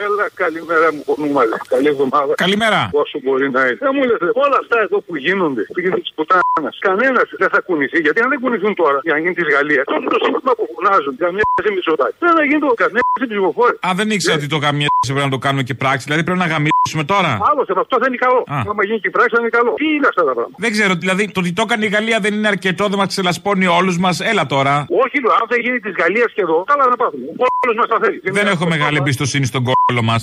[0.05, 1.55] Έλα, καλημέρα μου κονούμαλε.
[1.73, 2.33] Καλή εβδομάδα.
[2.45, 2.79] Καλημέρα.
[3.03, 3.77] Όσο μπορεί να είναι.
[3.85, 6.75] Δεν μου λες, όλα αυτά εδώ που γίνονται, πήγαινε της πουτάνας.
[6.87, 7.99] Κανένας δεν θα κουνηθεί.
[8.05, 11.13] Γιατί αν δεν κουνηθούν τώρα για να γίνει της Γαλλίας, τότε το σύστημα που φωνάζουν
[11.21, 12.15] για μια μισοτάκι.
[12.25, 13.75] Δεν θα γίνει το καμιά ψηφοφόρη.
[13.87, 16.03] Α, δεν ήξερα ότι το καμιά πρέπει να το κάνουμε και πράξη.
[16.07, 17.31] Δηλαδή πρέπει να γαμίσουμε τώρα.
[17.49, 18.41] Άλλωστε, αυτό θα είναι καλό.
[18.55, 18.57] Α.
[18.71, 19.71] Άμα γίνει και η πράξη θα είναι καλό.
[19.81, 22.33] Τι είναι αυτά τα πράγματα; Δεν ξέρω, δηλαδή το ότι το έκανε η Γαλλία δεν
[22.37, 24.15] είναι αρκετό, δεν μας ξελασπώνει όλους μας.
[24.31, 24.73] Έλα τώρα.
[25.03, 27.25] Όχι, λέω, αν δεν γίνει της Γαλλίας και εδώ, καλά να πάθουμε.
[27.63, 28.19] Όλος μας τα θέλει.
[28.39, 30.19] Δεν έχω μεγάλη εμπιστοσύνη στον κόλλο μα.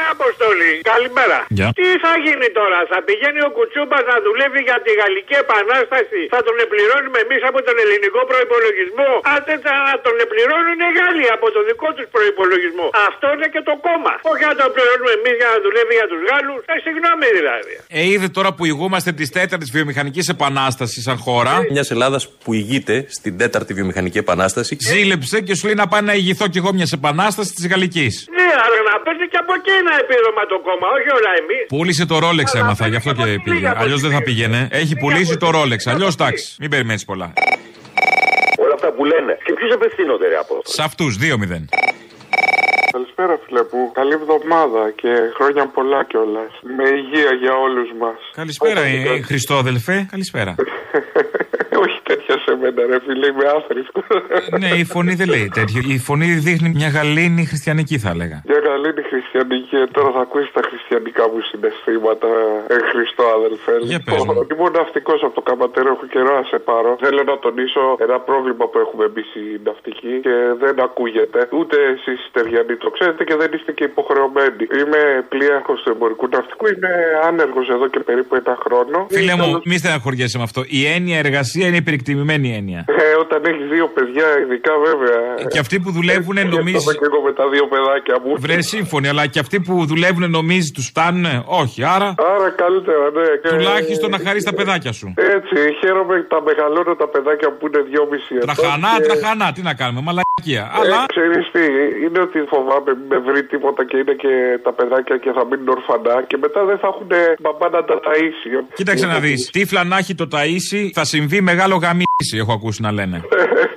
[0.00, 1.38] Ναι, Αποστολή, καλημέρα.
[1.58, 1.68] Γεια.
[1.80, 6.40] Τι θα γίνει τώρα, θα πηγαίνει ο Κουτσούμπας να δουλεύει για τη Γαλλική Επανάσταση, θα
[6.46, 9.10] τον επληρώνουμε εμείς από τον ελληνικό προπολογισμό.
[9.32, 9.74] Αν δεν θα
[10.06, 12.86] τον επληρώνουν οι Γάλλοι από το δικό τους προπολογισμό.
[13.08, 14.12] Αυτό είναι και το κόμμα.
[14.32, 16.60] Όχι να τον πληρώνουμε εμείς για να δουλεύει για τους Γάλλους.
[16.72, 17.72] Ε, συγγνώμη δηλαδή.
[17.98, 21.54] Ε, είδε τώρα που ηγούμαστε της τέταρτης βιομηχανικής επανάστασης σαν χώρα.
[21.74, 24.72] Μιας Ελλάδας που ηγείται στην τέταρτη βιομηχανική επανάσταση.
[24.92, 28.14] Ζήλεψε και σου λέει να πάει να ηγηθώ κι εγώ μιας επανάστασης της Γαλλικής.
[28.38, 31.58] Ναι, αλλά να παίρνει και από εκεί ένα επίδομα το κόμμα, όχι όλα εμεί.
[31.74, 33.72] Πούλησε το ρόλεξ έμαθα, γι' αυτό και πήγε.
[33.82, 34.60] Αλλιώς δεν θα πήγαινε.
[34.82, 35.80] Έχει πουλήσει το ρόλεξ.
[35.92, 37.28] Αλλιώς εντάξει, μην περιμένεις πολλά.
[38.64, 39.32] Όλα αυτά που λένε.
[39.46, 40.54] Σε ποιου απευθύνονται, ρε από.
[40.64, 41.68] Σε αυτούς, 2-0.
[42.92, 43.90] Καλησπέρα, φίλε που.
[43.94, 46.52] Καλή εβδομάδα και χρόνια πολλά κιόλας.
[46.76, 48.18] Με υγεία για όλους μας.
[48.34, 50.06] Καλησπέρα, ε, Χριστόδελφε.
[50.10, 50.54] Καλησπέρα.
[51.84, 54.04] Όχι τέτοια σε μένα, ρε φίλε, είμαι άθρηστος.
[54.62, 55.80] ναι, η φωνή δεν λέει τέτοιο.
[55.96, 58.36] Η φωνή δείχνει μια γαλήνη χριστιανική, θα έλεγα.
[58.50, 62.28] Μια γαλήνη χριστιανική, ε, τώρα θα ακούσεις τα χριστιανικά μου συναισθήματα,
[62.74, 63.74] ε, Χριστό αδελφέ.
[63.92, 64.32] Για πες μου.
[64.52, 66.90] Ήμουν ναυτικός από το καματέρο, έχω καιρό να σε πάρω.
[67.04, 71.38] Θέλω να τονίσω ένα πρόβλημα που έχουμε εμείς οι ναυτικοί και δεν ακούγεται.
[71.58, 74.62] Ούτε εσείς οι στεριανοί το ξέρετε και δεν είστε και υποχρεωμένοι.
[74.80, 75.00] Είμαι
[75.32, 76.92] πλοίαρχος του εμπορικού ναυτικού, είμαι
[77.28, 78.96] άνεργος εδώ και περίπου ένα χρόνο.
[79.16, 80.60] Φίλε μου, μη στεναχωριέσαι με αυτό.
[80.66, 82.80] Η έννοια εργασία είναι υπερεκτιμημένη έννοια.
[82.88, 85.20] Ε, όταν έχεις δύο παιδιά, ειδικά βέβαια.
[85.52, 86.84] Και αυτοί που δουλεύουν Ε, νομίζει.
[87.00, 88.34] και εγώ με τα δύο παιδάκια μου.
[88.38, 91.26] Βρε σύμφωνοι, αλλά και αυτοί που δουλεύουν νομίζει τους φτάνουν.
[91.46, 92.14] Όχι, άρα.
[92.34, 93.26] Άρα καλύτερα, ναι.
[93.42, 93.48] Και...
[93.48, 95.14] Τουλάχιστον να χαρείς τα παιδάκια σου.
[95.16, 98.54] Έτσι, χαίρομαι τα μεγαλώνω τα παιδάκια που είναι δυόμιση ετών.
[98.54, 100.62] Τραχανά, και- τραχανά, τι να κάνουμε, μαλακία.
[100.78, 100.98] Αλλά.
[101.02, 101.64] Ε, ξέρεις τι,
[102.04, 104.32] είναι ότι φοβάμαι μην με βρει τίποτα και είναι και
[104.66, 107.08] τα παιδάκια και θα μείνουν ορφανά και μετά δεν θα έχουν
[107.44, 108.50] μπαμπά να τα ταΐσει.
[108.74, 109.40] Κοίταξε να δεις.
[109.54, 113.16] Τι φλανάχι το ταΐσι θα συμβεί μεγάλο γαμίσι, έχω ακούσει να λένε.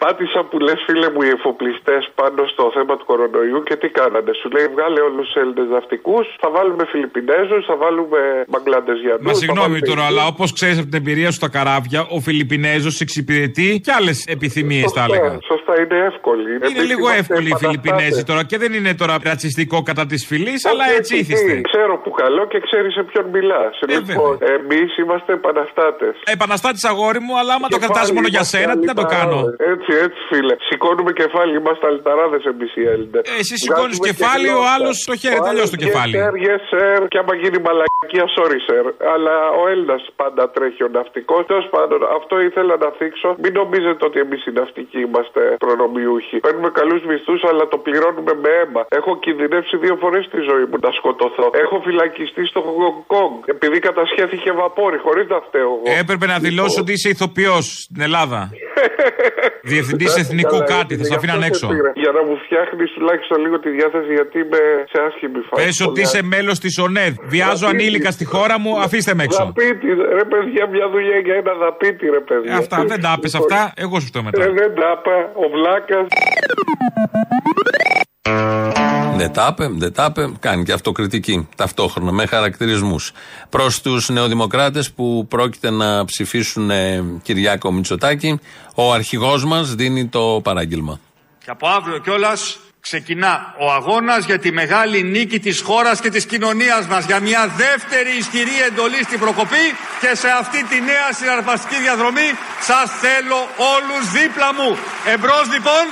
[0.03, 4.32] Πάτησα που λες, φίλε μου, οι εφοπλιστές πάνω στο θέμα του κορονοϊού και τι κάνανε.
[4.39, 8.19] Σου λέει, βγάλε όλους τους Έλληνες ναυτικούς, θα βάλουμε Φιλιππινέζους, θα βάλουμε
[8.51, 9.23] Μπαγκλαντεζιανού.
[9.29, 13.67] Μα συγγνώμη τώρα, αλλά όπως ξέρεις από την εμπειρία σου στα καράβια, ο Φιλιππινέζος εξυπηρετεί
[13.84, 15.32] και άλλες επιθυμίες, θα έλεγα.
[15.51, 16.47] Σωστά, είναι εύκολη.
[16.55, 17.62] Είναι Εμείς λίγο είμαστε εύκολοι οι επαναστάτες.
[17.63, 21.53] Φιλιππινέζοι τώρα και δεν είναι τώρα ρατσιστικό κατά της φυλής, αλλά Όχι, έτσι όχι, ήθιστε.
[21.71, 23.63] Ξέρω που καλό και ξέρει σε ποιον μιλά.
[23.88, 26.15] Ε, λοιπόν, εμείς είμαστε επαναστάτες.
[26.36, 29.39] Επαναστάτη αγόρι μου, αλλά άμα το κρατάς μόνο για σένα, τι να το κάνω;
[29.73, 30.55] Έτσι, έτσι, φίλε.
[30.69, 33.21] Σηκώνουμε κεφάλι, είμαστε αλυταράδες εμείς οι Έλληνες.
[33.31, 36.13] Ε, εσύ σηκώνεις κεφάλι, ο άλλος το χέρι, τελειώς το κεφάλι.
[36.15, 36.99] Yes, sir, yes, sir.
[37.12, 38.83] Και άμα γίνει μαλακία, sorry, sir.
[39.13, 41.41] Αλλά ο Έλληνας πάντα τρέχει ο ναυτικός.
[41.51, 43.29] Τέλος πάντων, αυτό ήθελα να θίξω.
[43.43, 46.38] Μην νομίζετε ότι εμείς οι ναυτικοί είμαστε προνομιούχοι.
[46.47, 48.82] Παίρνουμε καλούς μισθούς, αλλά το πληρώνουμε με αίμα.
[48.99, 51.45] Έχω κινδυνεύσει δύο φορές στη ζωή μου να σκοτωθώ.
[51.63, 55.88] Έχω φυλακιστεί στο Χονγκ Κονγκ επειδή κατασχέθηκε βαπόρι χωρίς να φταίω εγώ.
[56.02, 58.39] Έπρεπε να δηλώσω ότι είσαι ηθοποιός στην Ελλάδα.
[59.71, 61.67] Διευθυντής εθνικού Καλά, κάτι, θα σε γι' αφήναν αυτό έξω.
[61.67, 61.91] σε πήρα.
[62.04, 65.60] Για να μου φτιάχνεις τουλάχιστον λίγο τη διάθεση γιατί είμαι σε άσχημη φάση.
[65.63, 67.13] Πες ότι είσαι μέλος της ΟΝΕΔ.
[67.34, 69.43] Βιάζω ανήλικα στη χώρα μου, αφήστε με έξω.
[69.45, 69.88] Δαπίτη,
[70.19, 72.52] ρε παιδιά, μια δουλειά για ένα δαπίτη, ρε παιδιά.
[72.54, 74.43] Ε, Αυτά δεν τα άπες αυτά, εγώ σου φταίω μετά.
[74.43, 76.07] Ε, δεν τα είπα, ο Βλάκας.
[79.17, 80.31] Δεν τα είπε, δεν τα είπε.
[80.39, 83.11] Κάνει και αυτοκριτική ταυτόχρονα με χαρακτηρισμούς.
[83.49, 88.39] Προς τους νεοδημοκράτες που πρόκειται να ψηφίσουν ε, Κυριάκο Μητσοτάκη,
[88.75, 90.99] ο αρχηγός μας δίνει το παράγγελμα.
[91.45, 92.59] Και από αύριο κιόλας
[92.89, 97.05] ξεκινά ο αγώνας για τη μεγάλη νίκη της χώρας και της κοινωνίας μας.
[97.05, 99.65] Για μια δεύτερη ισχυρή εντολή στην προκοπή
[100.01, 102.29] και σε αυτή τη νέα συναρπαστική διαδρομή
[102.69, 103.39] σας θέλω
[103.73, 104.77] όλους δίπλα μου.
[105.13, 105.86] Εμπρός λοιπόν.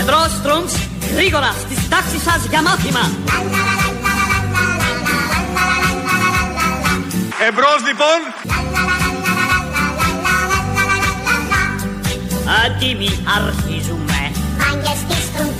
[0.00, 0.72] Εμπρός, Τρούμψ,
[1.14, 3.04] γρήγορα στις τάξεις σας για μάθημα.
[7.48, 8.18] Εμπρός λοιπόν.
[12.64, 13.69] Άτιμοι αρχίζουμε.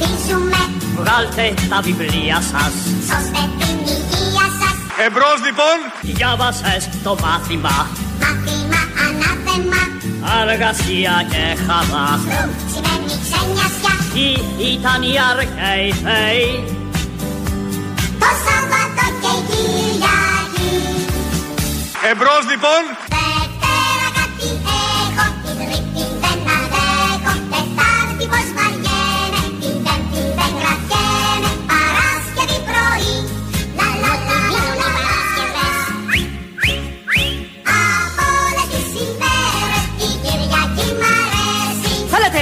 [0.01, 0.61] Μάγκες τις τρουμπίζουμε
[0.97, 2.73] Βγάλτε τα βιβλία σας.
[3.09, 4.77] Σώστε την υγεία σας
[5.07, 5.77] Εμπρός λοιπόν.
[6.01, 7.77] Διάβασες το μάθημα.
[8.23, 9.83] Μάθημα ανάθεμα
[10.41, 12.09] Αργασία και χαρά.
[12.23, 14.33] Στρουμ σημαίνει ξενιασιά Ποιοι
[14.75, 16.49] ήταν οι αρχαίοι θεοί;
[18.23, 20.73] Το Σάββατο και η Κυριακή
[22.11, 22.83] Εμπρός λοιπόν.
[23.15, 24.49] Δευτέρα κάτι
[25.05, 28.49] έχω Την Τρίτη δεν αντέχω Τετάρτη πως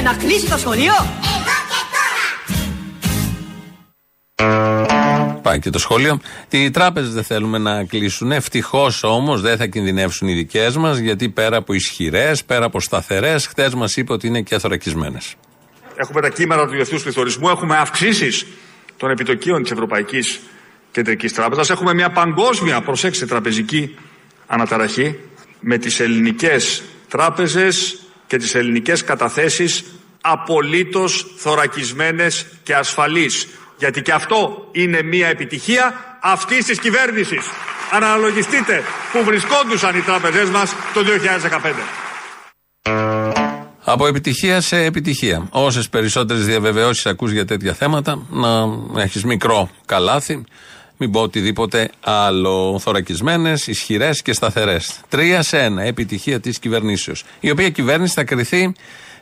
[0.09, 0.93] να κλείσει το σχολείο.
[0.93, 1.81] Εγώ και
[5.25, 6.21] τώρα Πάει και το σχόλιο.
[6.51, 8.33] Οι τράπεζες δεν θέλουμε να κλείσουν.
[8.33, 13.47] Ευτυχώς όμως δεν θα κινδυνεύσουν οι δικές μας, γιατί πέρα από ισχυρές, πέρα από σταθερές,
[13.47, 15.19] χτε μας είπε ότι είναι και θωρακισμένε.
[15.97, 18.47] Έχουμε τα κύματα του διεθνού πληθωρισμού, έχουμε αυξήσεις
[18.97, 20.41] των επιτοκίων της Ευρωπαϊκής
[20.91, 21.71] Κεντρικής Τράπεζας.
[21.71, 23.97] Έχουμε μια παγκόσμια, προσέξτε, τραπεζική
[24.47, 25.19] αναταραχή
[25.61, 29.85] με τις ελληνικές τράπεζες και τις ελληνικές καταθέσεις
[30.21, 33.49] απολύτως θωρακισμένες και ασφαλείς.
[33.79, 37.45] Γιατί και αυτό είναι μια επιτυχία αυτής της κυβέρνησης.
[37.93, 42.09] Αναλογιστείτε που βρισκόντουσαν οι τράπεζές μας το 2015.
[43.85, 45.49] Από επιτυχία σε επιτυχία.
[45.51, 50.45] Όσες περισσότερες διαβεβαιώσεις ακούς για τέτοια θέματα, να έχεις μικρό καλάθι,
[50.97, 52.79] μην πω οτιδήποτε άλλο.
[52.79, 55.01] Θωρακισμένες, ισχυρές και σταθερές.
[55.09, 55.83] Τρία σε ένα.
[55.83, 57.25] Επιτυχία της κυβερνήσεως.
[57.41, 58.73] Η οποία κυβέρνηση θα κριθεί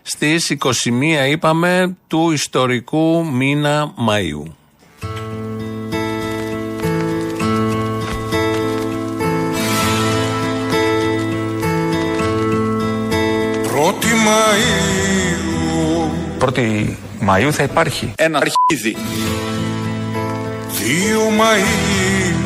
[0.08, 4.50] στις 21, είπαμε, του ιστορικού μήνα Μαΐου.
[13.62, 15.16] Πρώτη Μαΐου
[16.38, 16.98] Πρώτη
[17.28, 18.12] Μαΐου θα υπάρχει.
[18.16, 18.96] Ένα αρχίδι.
[20.68, 22.36] Δύο Μαΐου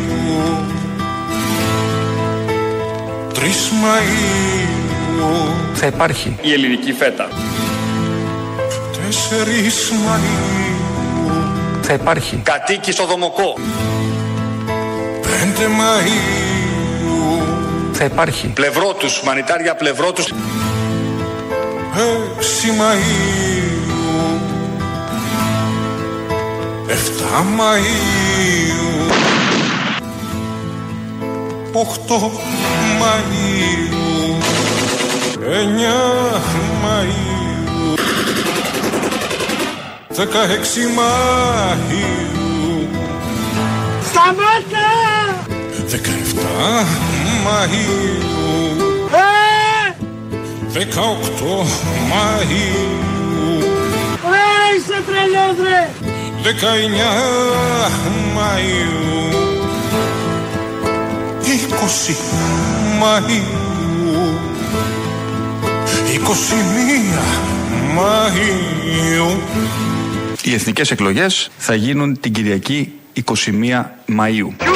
[3.34, 4.89] Τρεις Μαΐου
[5.74, 6.36] Θα υπάρχει.
[6.42, 7.28] Η ελληνική φέτα.
[8.92, 11.30] Τέσσερις Μαΐου
[11.80, 12.40] Θα υπάρχει.
[12.42, 13.54] Κατοίκη στο Δομοκό.
[15.22, 16.70] Πέντε Μαΐους
[17.92, 18.46] Θα υπάρχει.
[18.46, 20.32] Πλευρό τους, μανιτάρια πλευρό τους.
[21.96, 23.60] Έξι Μαΐους
[26.86, 29.14] Εφτά Μαΐους
[31.72, 32.30] Οχτώ
[33.00, 33.99] Μαΐους
[35.48, 36.00] Εννιά
[36.82, 37.98] Μαΐου
[40.08, 42.18] Δεκαέξι Μαΐου
[44.08, 44.88] Σταμάτα!
[45.86, 46.86] Δεκαεφτά
[47.46, 48.22] Μαΐου
[49.12, 49.94] Ε!
[50.68, 51.66] Δεκαοκτώ
[52.10, 52.90] Μαΐου
[54.30, 55.90] Ρε, είσαι τρελός ρε!
[56.42, 57.12] Δεκαεννιά
[58.36, 59.34] Μαΐου
[61.42, 62.16] Είκοσι
[63.00, 63.59] Μαΐου Είκοσι μία
[67.96, 69.38] Μαΐου
[70.42, 73.22] Οι εθνικές εκλογές θα γίνουν την Κυριακή 21
[74.18, 74.66] Μαΐου.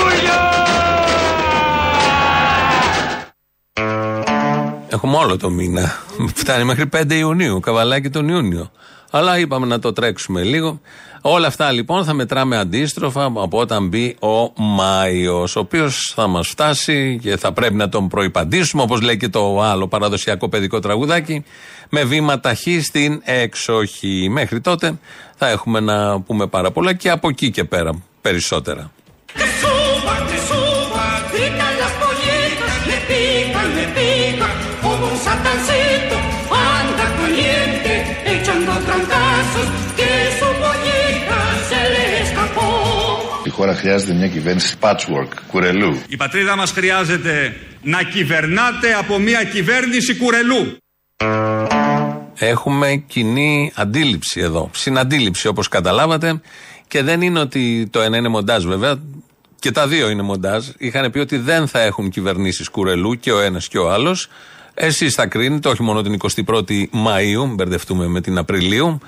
[4.89, 5.99] Έχουμε όλο το μήνα.
[6.35, 8.71] Φτάνει μέχρι 5 Ιουνίου, καβαλάκι τον Ιούνιο.
[9.17, 10.81] Αλλά είπαμε να το τρέξουμε λίγο.
[11.21, 16.49] Όλα αυτά λοιπόν θα μετράμε αντίστροφα από όταν μπει ο Μάιος, ο οποίος θα μας
[16.49, 21.45] φτάσει και θα πρέπει να τον προπαντήσουμε, όπως λέει και το άλλο παραδοσιακό παιδικό τραγουδάκι,
[21.89, 24.29] με βήμα ταχύ στην εξοχή.
[24.31, 24.99] Μέχρι τότε
[25.37, 28.91] θα έχουμε να πούμε πάρα πολλά και από εκεί και πέρα περισσότερα.
[43.55, 45.99] Χώρα χρειάζεται μια κυβέρνηση patchwork, κουρελού.
[46.09, 50.77] Η πατρίδα μας χρειάζεται να κυβερνάτε από μια κυβέρνηση κουρελού.
[52.39, 54.71] Έχουμε κοινή αντίληψη εδώ.
[54.75, 56.41] Συναντήληψη όπως καταλάβατε.
[56.89, 58.97] Και δεν είναι ότι το ένα είναι μοντάζ βέβαια.
[59.59, 60.67] Και τα δύο είναι μοντάζ.
[60.79, 64.29] Είχαν πει ότι δεν θα έχουν κυβερνήσεις κουρελού και ο ένας και ο άλλος.
[64.75, 68.99] Εσείς θα κρίνετε, όχι μόνο την 21η Μαου, μπερδευτούμε με την Απριλίου,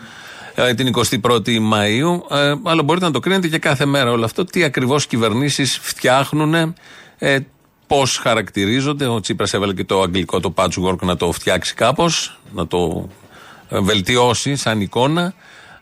[0.58, 0.92] ε, την
[1.22, 4.44] 21η Μαου, ε, αλλά μπορείτε να το κρίνετε και κάθε μέρα όλο αυτό.
[4.44, 6.74] Τι ακριβώς κυβερνήσεις φτιάχνουν,
[7.18, 7.38] ε,
[7.86, 9.06] πώς χαρακτηρίζονται.
[9.06, 13.08] Ο Τσίπρας έβαλε και το αγγλικό το patchwork να το φτιάξει κάπως, να το
[13.68, 15.34] ε, βελτιώσει σαν εικόνα.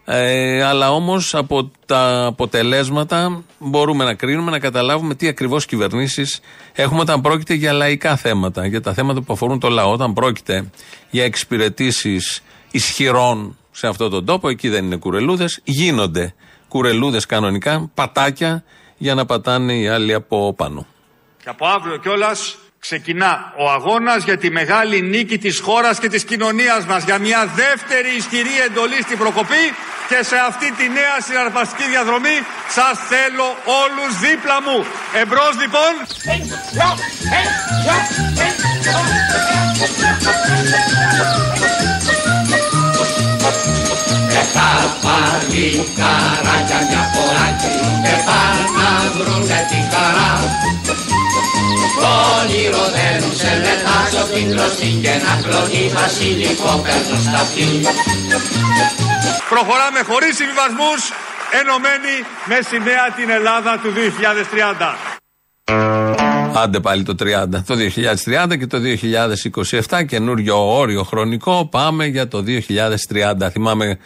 [0.07, 6.41] Ε, αλλά όμως από τα αποτελέσματα μπορούμε να κρίνουμε, να καταλάβουμε τι ακριβώς κυβερνήσεις
[6.73, 9.93] έχουμε όταν πρόκειται για λαϊκά θέματα, για τα θέματα που αφορούν το λαό.
[9.93, 10.71] Όταν πρόκειται
[11.11, 16.35] για εξυπηρετήσεις ισχυρών σε αυτόν τον τόπο, εκεί δεν είναι κουρελούδε, γίνονται
[16.69, 18.65] κουρελούδε κανονικά, πατάκια
[18.97, 20.87] για να πατάνε οι άλλοι από πάνω.
[21.43, 22.37] Και από αύριο κιόλα
[22.79, 27.47] ξεκινά ο αγώνας για τη μεγάλη νίκη της χώρας και της κοινωνίας μας για μια
[27.47, 29.65] δεύτερη ισχυρή εντολή στην προκοπή
[30.09, 33.49] και σε αυτή τη νέα συναρπαστική διαδρομή σας θέλω
[33.83, 34.79] όλους δίπλα μου.
[35.21, 35.93] Εμπρός λοιπόν.
[45.15, 47.73] Τα παλικάρια μια φοράκι
[48.05, 50.33] και πάνε να βρουνε τη χαρά
[52.01, 57.67] Το όνειρο δεν σε λετάζω την κλωστή και να κλονεί βασιλικό παίρνω στα αυτή
[59.49, 61.01] Προχωράμε χωρίς συμβιβασμούς,
[61.61, 63.91] ενωμένοι με σημαία την Ελλάδα του
[66.19, 66.24] 2030.
[66.55, 67.45] Άντε πάλι το 30.
[67.67, 67.75] Το
[68.49, 68.79] 2030 και το
[69.89, 72.45] 2027, καινούριο όριο χρονικό, πάμε για το
[73.09, 73.49] 2030.
[73.51, 73.99] Θυμάμαι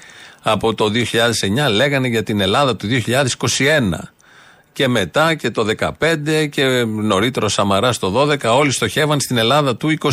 [0.42, 0.90] από το
[1.68, 4.11] 2009 λέγανε για την Ελλάδα του 2021.
[4.72, 5.66] Και μετά και το
[6.01, 10.09] 2015 και νωρίτερο Σαμαρά το 12, όλοι στοχεύαν στην Ελλάδα του 21.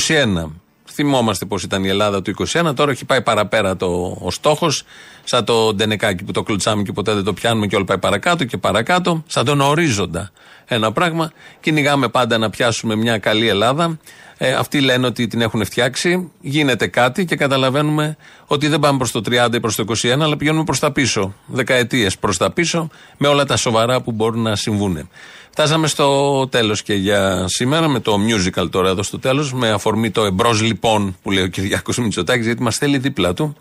[0.98, 4.84] Θυμόμαστε πώ ήταν η Ελλάδα του 21, τώρα έχει πάει παραπέρα το, ο στόχος.
[5.24, 8.44] Σαν το ντενεκάκι που το κλουτσάμε και ποτέ δεν το πιάνουμε και όλο πάει παρακάτω
[8.46, 9.24] και παρακάτω.
[9.28, 10.32] Σαν τον ορίζοντα.
[10.66, 11.32] Ένα πράγμα.
[11.60, 13.98] Κυνηγάμε πάντα να πιάσουμε μια καλή Ελλάδα.
[14.38, 16.32] Ε, αυτοί λένε ότι την έχουν φτιάξει.
[16.42, 20.38] Γίνεται κάτι και καταλαβαίνουμε ότι δεν πάμε προς το 30 ή προς το 21, αλλά
[20.38, 21.34] πηγαίνουμε προς τα πίσω.
[21.46, 25.10] Δεκαετίες προς τα πίσω, με όλα τα σοβαρά που μπορούν να συμβούν.
[25.50, 30.12] Φτάσαμε στο τέλος και για σήμερα, με το musical τώρα εδώ στο τέλος, με αφορμή
[30.12, 33.56] το εμπρός λοιπόν που λέει ο Κυριάκος Μητσοτάκης, γιατί μας θέλει δίπλα του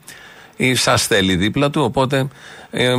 [0.56, 1.82] ή σας θέλει δίπλα του.
[1.82, 2.28] Οπότε
[2.70, 2.94] ε,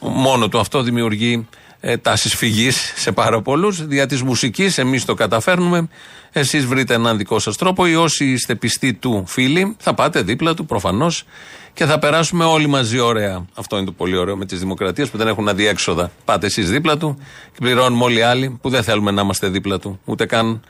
[0.00, 1.46] μόνο του αυτό δημιουργεί
[1.80, 3.86] ε, τάσει φυγή σε πάρα πολλούς.
[3.86, 5.88] Δια της μουσικής, εμείς το καταφέρνουμε.
[6.32, 10.54] Εσείς βρείτε έναν δικό σας τρόπο ή όσοι είστε πιστοί του φίλοι, θα πάτε δίπλα
[10.54, 11.24] του προφανώς
[11.72, 13.46] και θα περάσουμε όλοι μαζί ωραία.
[13.54, 16.10] Αυτό είναι το πολύ ωραίο με τις δημοκρατίες που δεν έχουν αδιέξοδα.
[16.24, 17.18] Πάτε εσείς δίπλα του
[17.52, 20.60] και πληρώνουμε όλοι οι άλλοι που δεν θέλουμε να είμαστε δίπλα του, ούτε καν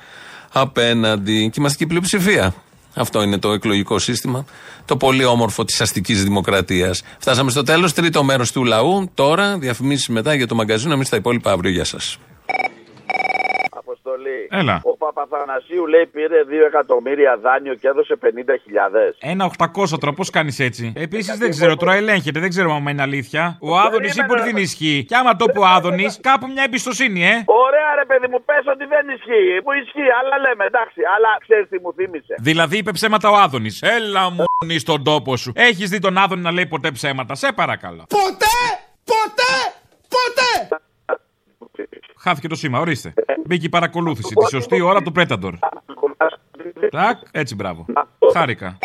[0.53, 1.49] απέναντι.
[1.53, 2.55] Και είμαστε και η πλειοψηφία.
[2.95, 4.45] Αυτό είναι το εκλογικό σύστημα.
[4.85, 7.03] Το πολύ όμορφο της αστικής δημοκρατίας.
[7.19, 7.93] Φτάσαμε στο τέλος.
[7.93, 9.11] Τρίτο μέρος του λαού.
[9.15, 10.93] Τώρα διαφημίσεις μετά για το μαγκαζίνο.
[10.93, 11.71] Εμείς τα υπόλοιπα αύριο.
[11.71, 12.19] Γεια σας.
[14.41, 14.61] Αποστολή.
[14.61, 14.81] Έλα.
[14.85, 18.29] Ο Παπαθανασίου λέει πήρε 2 εκατομμύρια δάνειο και έδωσε 50.000.
[19.19, 23.03] Ένα 800 τώρα, πώς κάνεις έτσι; Επίσης δεν ξέρω, τώρα ελέγχεται, δεν ξέρω αν είναι
[23.03, 23.59] αλήθεια.
[23.61, 25.05] Ο Άδωνης ή που δεν ισχύει.
[25.09, 27.43] Και άμα το πω Άδωνης, κάπου μια εμπιστοσύνη, ε.
[27.67, 29.63] Ωραία, ρε παιδί μου, πες ότι δεν ισχύει.
[29.65, 31.01] Που ισχύει, αλλά λέμε εντάξει.
[31.17, 32.35] Αλλά ξέρεις τι μου θύμισε.
[32.39, 33.83] Δηλαδή είπε ψέματα ο Άδωνης.
[33.83, 34.45] Έλα μου
[34.79, 35.53] στον τόπο σου.
[35.55, 38.07] Έχεις δει τον Άδωνη να λέει ποτέ ψέματα, σε παρακαλώ.
[38.09, 38.61] Ποτέ!
[39.05, 39.11] Ποτέ!
[39.13, 39.50] Ποτέ!
[42.23, 43.13] Χάθηκε το σήμα, ορίστε.
[43.47, 44.35] Μπήκε η παρακολούθηση.
[44.35, 45.53] Τη σωστή ώρα του Predator.
[46.91, 47.87] Τάκ, έτσι μπράβο.
[48.33, 48.79] Χάρηκα.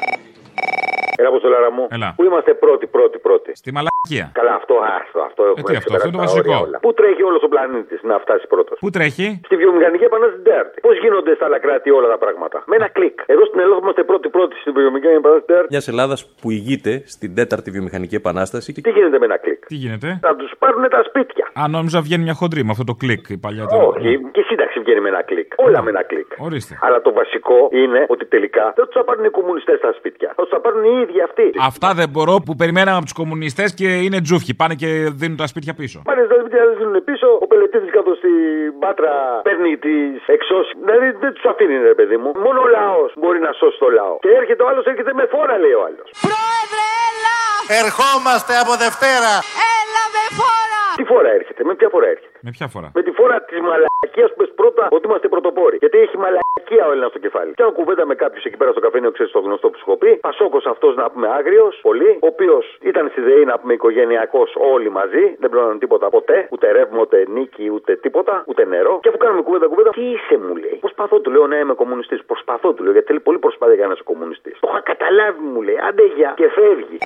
[1.17, 1.87] Έλα, Αποστολάρα μου.
[1.97, 2.09] Έλα.
[2.17, 4.25] Πού είμαστε πρώτοι, πρώτοι, πρώτοι; Στη μαλακία.
[4.39, 6.41] Καλά, αυτό, άστο, αυτό Ε, έχουμε τι αυτό, αυτό είναι το ξεπεράσει τα βασικό.
[6.53, 6.77] όρια όλα.
[6.85, 10.77] Πού τρέχει όλος ο πλανήτης να φτάσει πρώτος; Πού τρέχει; Στη βιομηχανική επανάσταση την Τέταρτη.
[10.87, 13.17] Πώς γίνονται στα άλλα κράτη όλα τα πράγματα; Με ένα κλικ.
[13.33, 15.67] Εδώ στην Ελλάδα που είμαστε πρώτοι πρώτοι στη βιομηχανική επανάσταση την Τέταρτη.
[15.73, 18.69] Μιας Ελλάδας που ηγείται στην τέταρτη βιομηχανική επανάσταση.
[18.87, 21.45] Τι γίνεται με ένα κλικ; Τι γίνεται; Θα τους πάρουν τα σπίτια.
[21.61, 24.79] Α, νόμιζα βγαίνει μια χοντρή με αυτό το κλικ η παλιά Όχι, και η σύνταξη
[24.79, 25.49] βγαίνει με ένα κλικ.
[25.55, 26.29] Όλα με ένα κλικ.
[26.37, 26.73] Ορίστε.
[26.81, 30.33] Αλλά το βασικό είναι ότι τελικά δεν τους θα πάρουν οι κομμουνιστές στα σπίτια.
[30.35, 31.47] Θα τους θα πάρουν οι ίδιοι αυτοί.
[31.71, 34.55] Αυτά δεν μπορώ που περιμέναμε από τους κομμουνιστές και είναι τζούφιοι.
[34.55, 34.89] Πάνε και
[35.19, 35.97] δίνουν τα σπίτια πίσω.
[36.09, 37.27] Πάνε στα σπίτια, δεν δίνουν πίσω.
[37.43, 39.11] Ο Πελετίδης κάτω στην Πάτρα
[39.47, 40.71] παίρνει τις εξώσεις.
[40.85, 42.29] Δηλαδή δεν τους αφήνει, ρε παιδί μου.
[42.45, 44.15] Μόνο ο λαός μπορεί να σώσει το λαό.
[44.25, 46.07] Και έρχεται ο άλλος, έρχεται με φόρα, λέει ο άλλος.
[46.25, 47.54] Πρόεδρε, έλα!
[47.69, 49.33] Ερχόμαστε από Δευτέρα.
[49.73, 50.83] Έλα με φόρα!
[50.99, 52.87] Τι φορά έρχεται, με ποια φορά έρχεται; Με ποια φορά.
[52.97, 55.77] Με τη φορά της μαλακίας που πες πρώτα ότι είμαστε πρωτοπόροι.
[55.83, 57.51] Γιατί έχει μαλακία ο Έλληνας στο κεφάλι.
[57.57, 59.97] Και αν κουβέντα με κάποιους εκεί πέρα στο καφενείο, ξέρεις το γνωστό που σου έχω
[59.97, 60.11] πει.
[60.27, 62.11] Πασόκο αυτός να πούμε άγριος, πολύ.
[62.25, 65.23] Ο οποίος ήταν στη ΔΕΗ να πούμε οικογενειακός όλοι μαζί.
[65.41, 66.37] Δεν πληρώναν τίποτα ποτέ.
[66.53, 68.43] Ούτε ρεύμα, ούτε νίκη, ούτε τίποτα.
[68.47, 68.99] Ούτε νερό.
[69.01, 70.77] Και αφού κάνουμε κουβέντα κουβέντα, τι είσαι μου λέει.
[70.85, 72.19] Προσπαθώ του λέω να είμαι κομμουνιστής.
[72.31, 74.55] Προσπαθώ του λέω γιατί θέλει πολύ προσπάθεια για να είσαι κομμουνιστής.
[74.59, 75.77] Το είχα καταλάβει μου λέει.
[75.87, 76.97] Άντε για και φεύγει.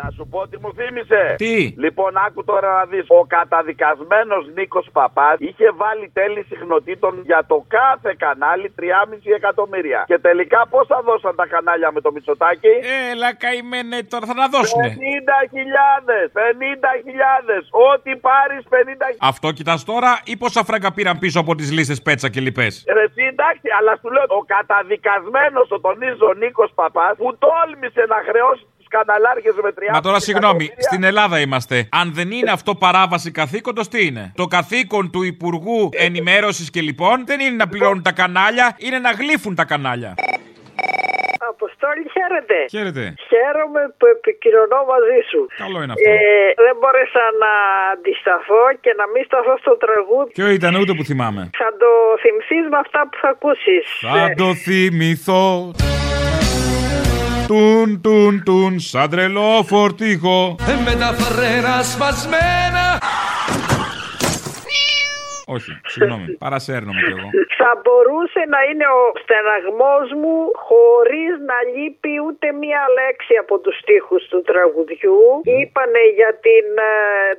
[0.00, 1.34] Να σου πω τι μου θύμισε.
[1.36, 3.04] Τι; Λοιπόν, άκου τώρα να δεις.
[3.08, 10.04] Ο καταδικασμένος Νίκος Παπάς είχε βάλει τέλη συχνοτήτων για το κάθε κανάλι 3,5 εκατομμύρια.
[10.06, 12.72] Και τελικά πόσα δώσαν τα κανάλια με το Μητσοτάκι.
[13.10, 14.88] Έλα καημένε τώρα θα τα δώσουνε.
[14.88, 14.96] 50.000!
[16.38, 17.92] 50.000!
[17.92, 18.74] Ό,τι πάρεις 50.000.
[19.20, 22.66] Αυτό κοιτάς τώρα ή πόσα φράγκα πήραν πίσω από τις λίστες πέτσα και λοιπέ.
[22.96, 28.18] Ρε εσύ, εντάξει, αλλά σου λέω ο καταδικασμένος, το τονίζω Νίκος Παπάς, που τόλμησε να
[28.28, 30.88] χρεώσει του καναλάρχε με 30 Μα τώρα συγγνώμη, εκατομμύρια.
[30.88, 31.76] στην Ελλάδα είμαστε.
[32.00, 37.16] Αν δεν είναι αυτό παράβαση καθήκοντος, τι είναι; Το καθήκον του Υπουργού Ενημέρωσης και λοιπόν
[37.26, 40.14] δεν είναι να πληρώνουν τα κανάλια, είναι να γλύφουν τα κανάλια.
[41.54, 42.58] Αποστόλη, χαίρετε.
[42.74, 43.04] Χαίρετε.
[43.30, 45.40] Χαίρομαι που επικοινωνώ μαζί σου.
[45.62, 46.10] Καλό είναι αυτό.
[46.10, 46.16] Ε,
[46.66, 47.52] δεν μπόρεσα να
[47.92, 50.30] αντισταθώ και να μην σταθώ στο τραγούδι.
[50.38, 51.42] Ποιο ήταν, ούτε που θυμάμαι.
[51.62, 51.90] Θα το
[52.22, 53.84] θυμηθείς με αυτά που θα ακούσεις.
[54.14, 55.44] Θα το θυμηθώ.
[57.52, 60.38] Τουν, τουν, τουν, σαν τρελό φορτίγο.
[60.86, 62.84] Με τα φρένα σπασμένα
[65.56, 67.28] Όχι, συγγνώμη, παρασέρνομαι κι εγώ.
[67.60, 70.36] Θα μπορούσε να είναι ο στεναγμός μου
[70.68, 75.20] χωρίς να λείπει ούτε μία λέξη από τους στίχους του τραγουδιού.
[75.58, 76.94] Είπανε για την ε,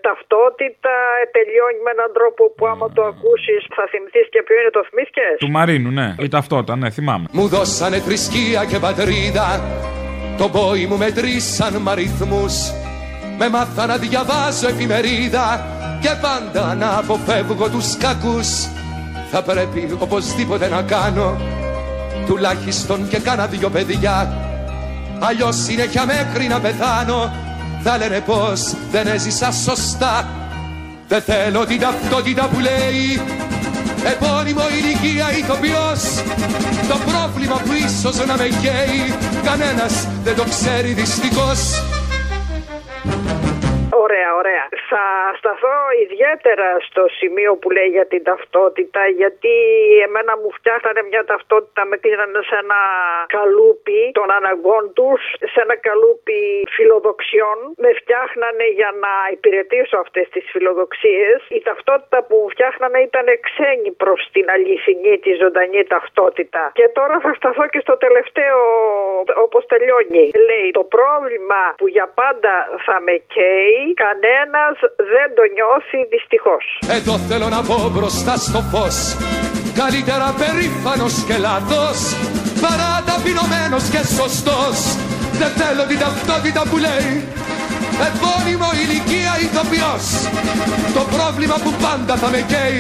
[0.07, 4.74] ταυτότητα, ε, τελειώνει με έναν τρόπο που άμα το ακούσεις θα θυμηθείς και ποιο είναι
[4.78, 6.07] το θυμήθηκες; Του Μαρίνου, ναι.
[6.26, 7.26] Η ταυτότητα, ναι, θυμάμαι.
[7.38, 9.47] Μου δώσανε θρησκεία και πατρίδα
[10.38, 12.53] Το πόη μου μετρήσαν μ' αριθμούς
[13.38, 15.65] Με μάθα να διαβάζω εφημερίδα
[16.01, 18.47] Και πάντα να αποφεύγω τους κακούς.
[19.31, 21.38] Θα πρέπει οπωσδήποτε να κάνω
[22.25, 24.34] Τουλάχιστον και κάνα δυο παιδιά.
[25.19, 27.31] Αλλιώς συνέχεια μέχρι να πεθάνω.
[27.84, 30.27] Θα λένε πως δεν έζησα σωστά.
[31.07, 33.21] Δεν θέλω την ταυτότητα που λέει
[34.11, 36.01] Επώνυμο ηλικία ηθοποιός.
[36.87, 39.01] Το πρόβλημα που ίσως να με καίει
[39.43, 41.59] Κανένας δεν το ξέρει δυστυχώς
[44.14, 44.66] Ωραία, ωραία.
[44.91, 45.03] Θα
[45.39, 49.53] σταθώ ιδιαίτερα στο σημείο που λέει για την ταυτότητα, γιατί
[50.07, 52.82] εμένα μου φτιάχνανε μια ταυτότητα, με κλείνανε σε ένα
[53.38, 56.39] καλούπι των αναγκών τους, σε ένα καλούπι
[56.76, 57.57] φιλοδοξιών.
[57.84, 61.38] Με φτιάχνανε για να υπηρετήσω αυτές τις φιλοδοξίες.
[61.57, 66.61] Η ταυτότητα που μου φτιάχνανε ήταν ξένη προς την αληθινή, τη ζωντανή ταυτότητα.
[66.80, 68.59] Και τώρα θα σταθώ και στο τελευταίο,
[69.45, 70.26] όπως τελειώνει.
[70.49, 72.53] Λέει, το πρόβλημα που για πάντα
[72.86, 74.75] θα με καίει, κανένας
[75.13, 76.63] δεν το νιώθει δυστυχώς.
[76.97, 78.97] Εδώ θέλω να πω μπροστά στο φως
[79.81, 81.97] Καλύτερα περήφανος και λάθος
[82.63, 84.77] Παρά ταπεινωμένος και σωστός
[85.39, 87.11] Δεν θέλω την ταυτότητα που λέει
[88.09, 90.05] Επώνυμο ηλικία ηθοποιός
[90.97, 92.79] Το πρόβλημα που πάντα θα με καίει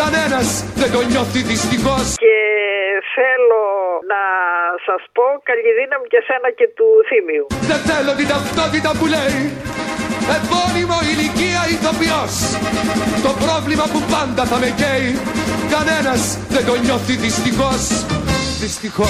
[0.00, 0.48] Κανένας
[0.80, 2.36] δεν το νιώθει δυστυχώς Και
[3.16, 3.64] θέλω
[4.12, 4.22] να
[4.86, 7.44] σας πω καλή δύναμη και σένα και του Θήμιου.
[7.70, 9.38] Δεν θέλω την ταυτότητα που λέει
[10.38, 12.34] επώνυμο ηλικία ηθοποιός.
[13.22, 15.18] Το πρόβλημα που πάντα θα με καίει
[15.70, 18.04] Κανένας δεν το νιώθει δυστυχώς.
[18.60, 19.08] Δυστυχώς.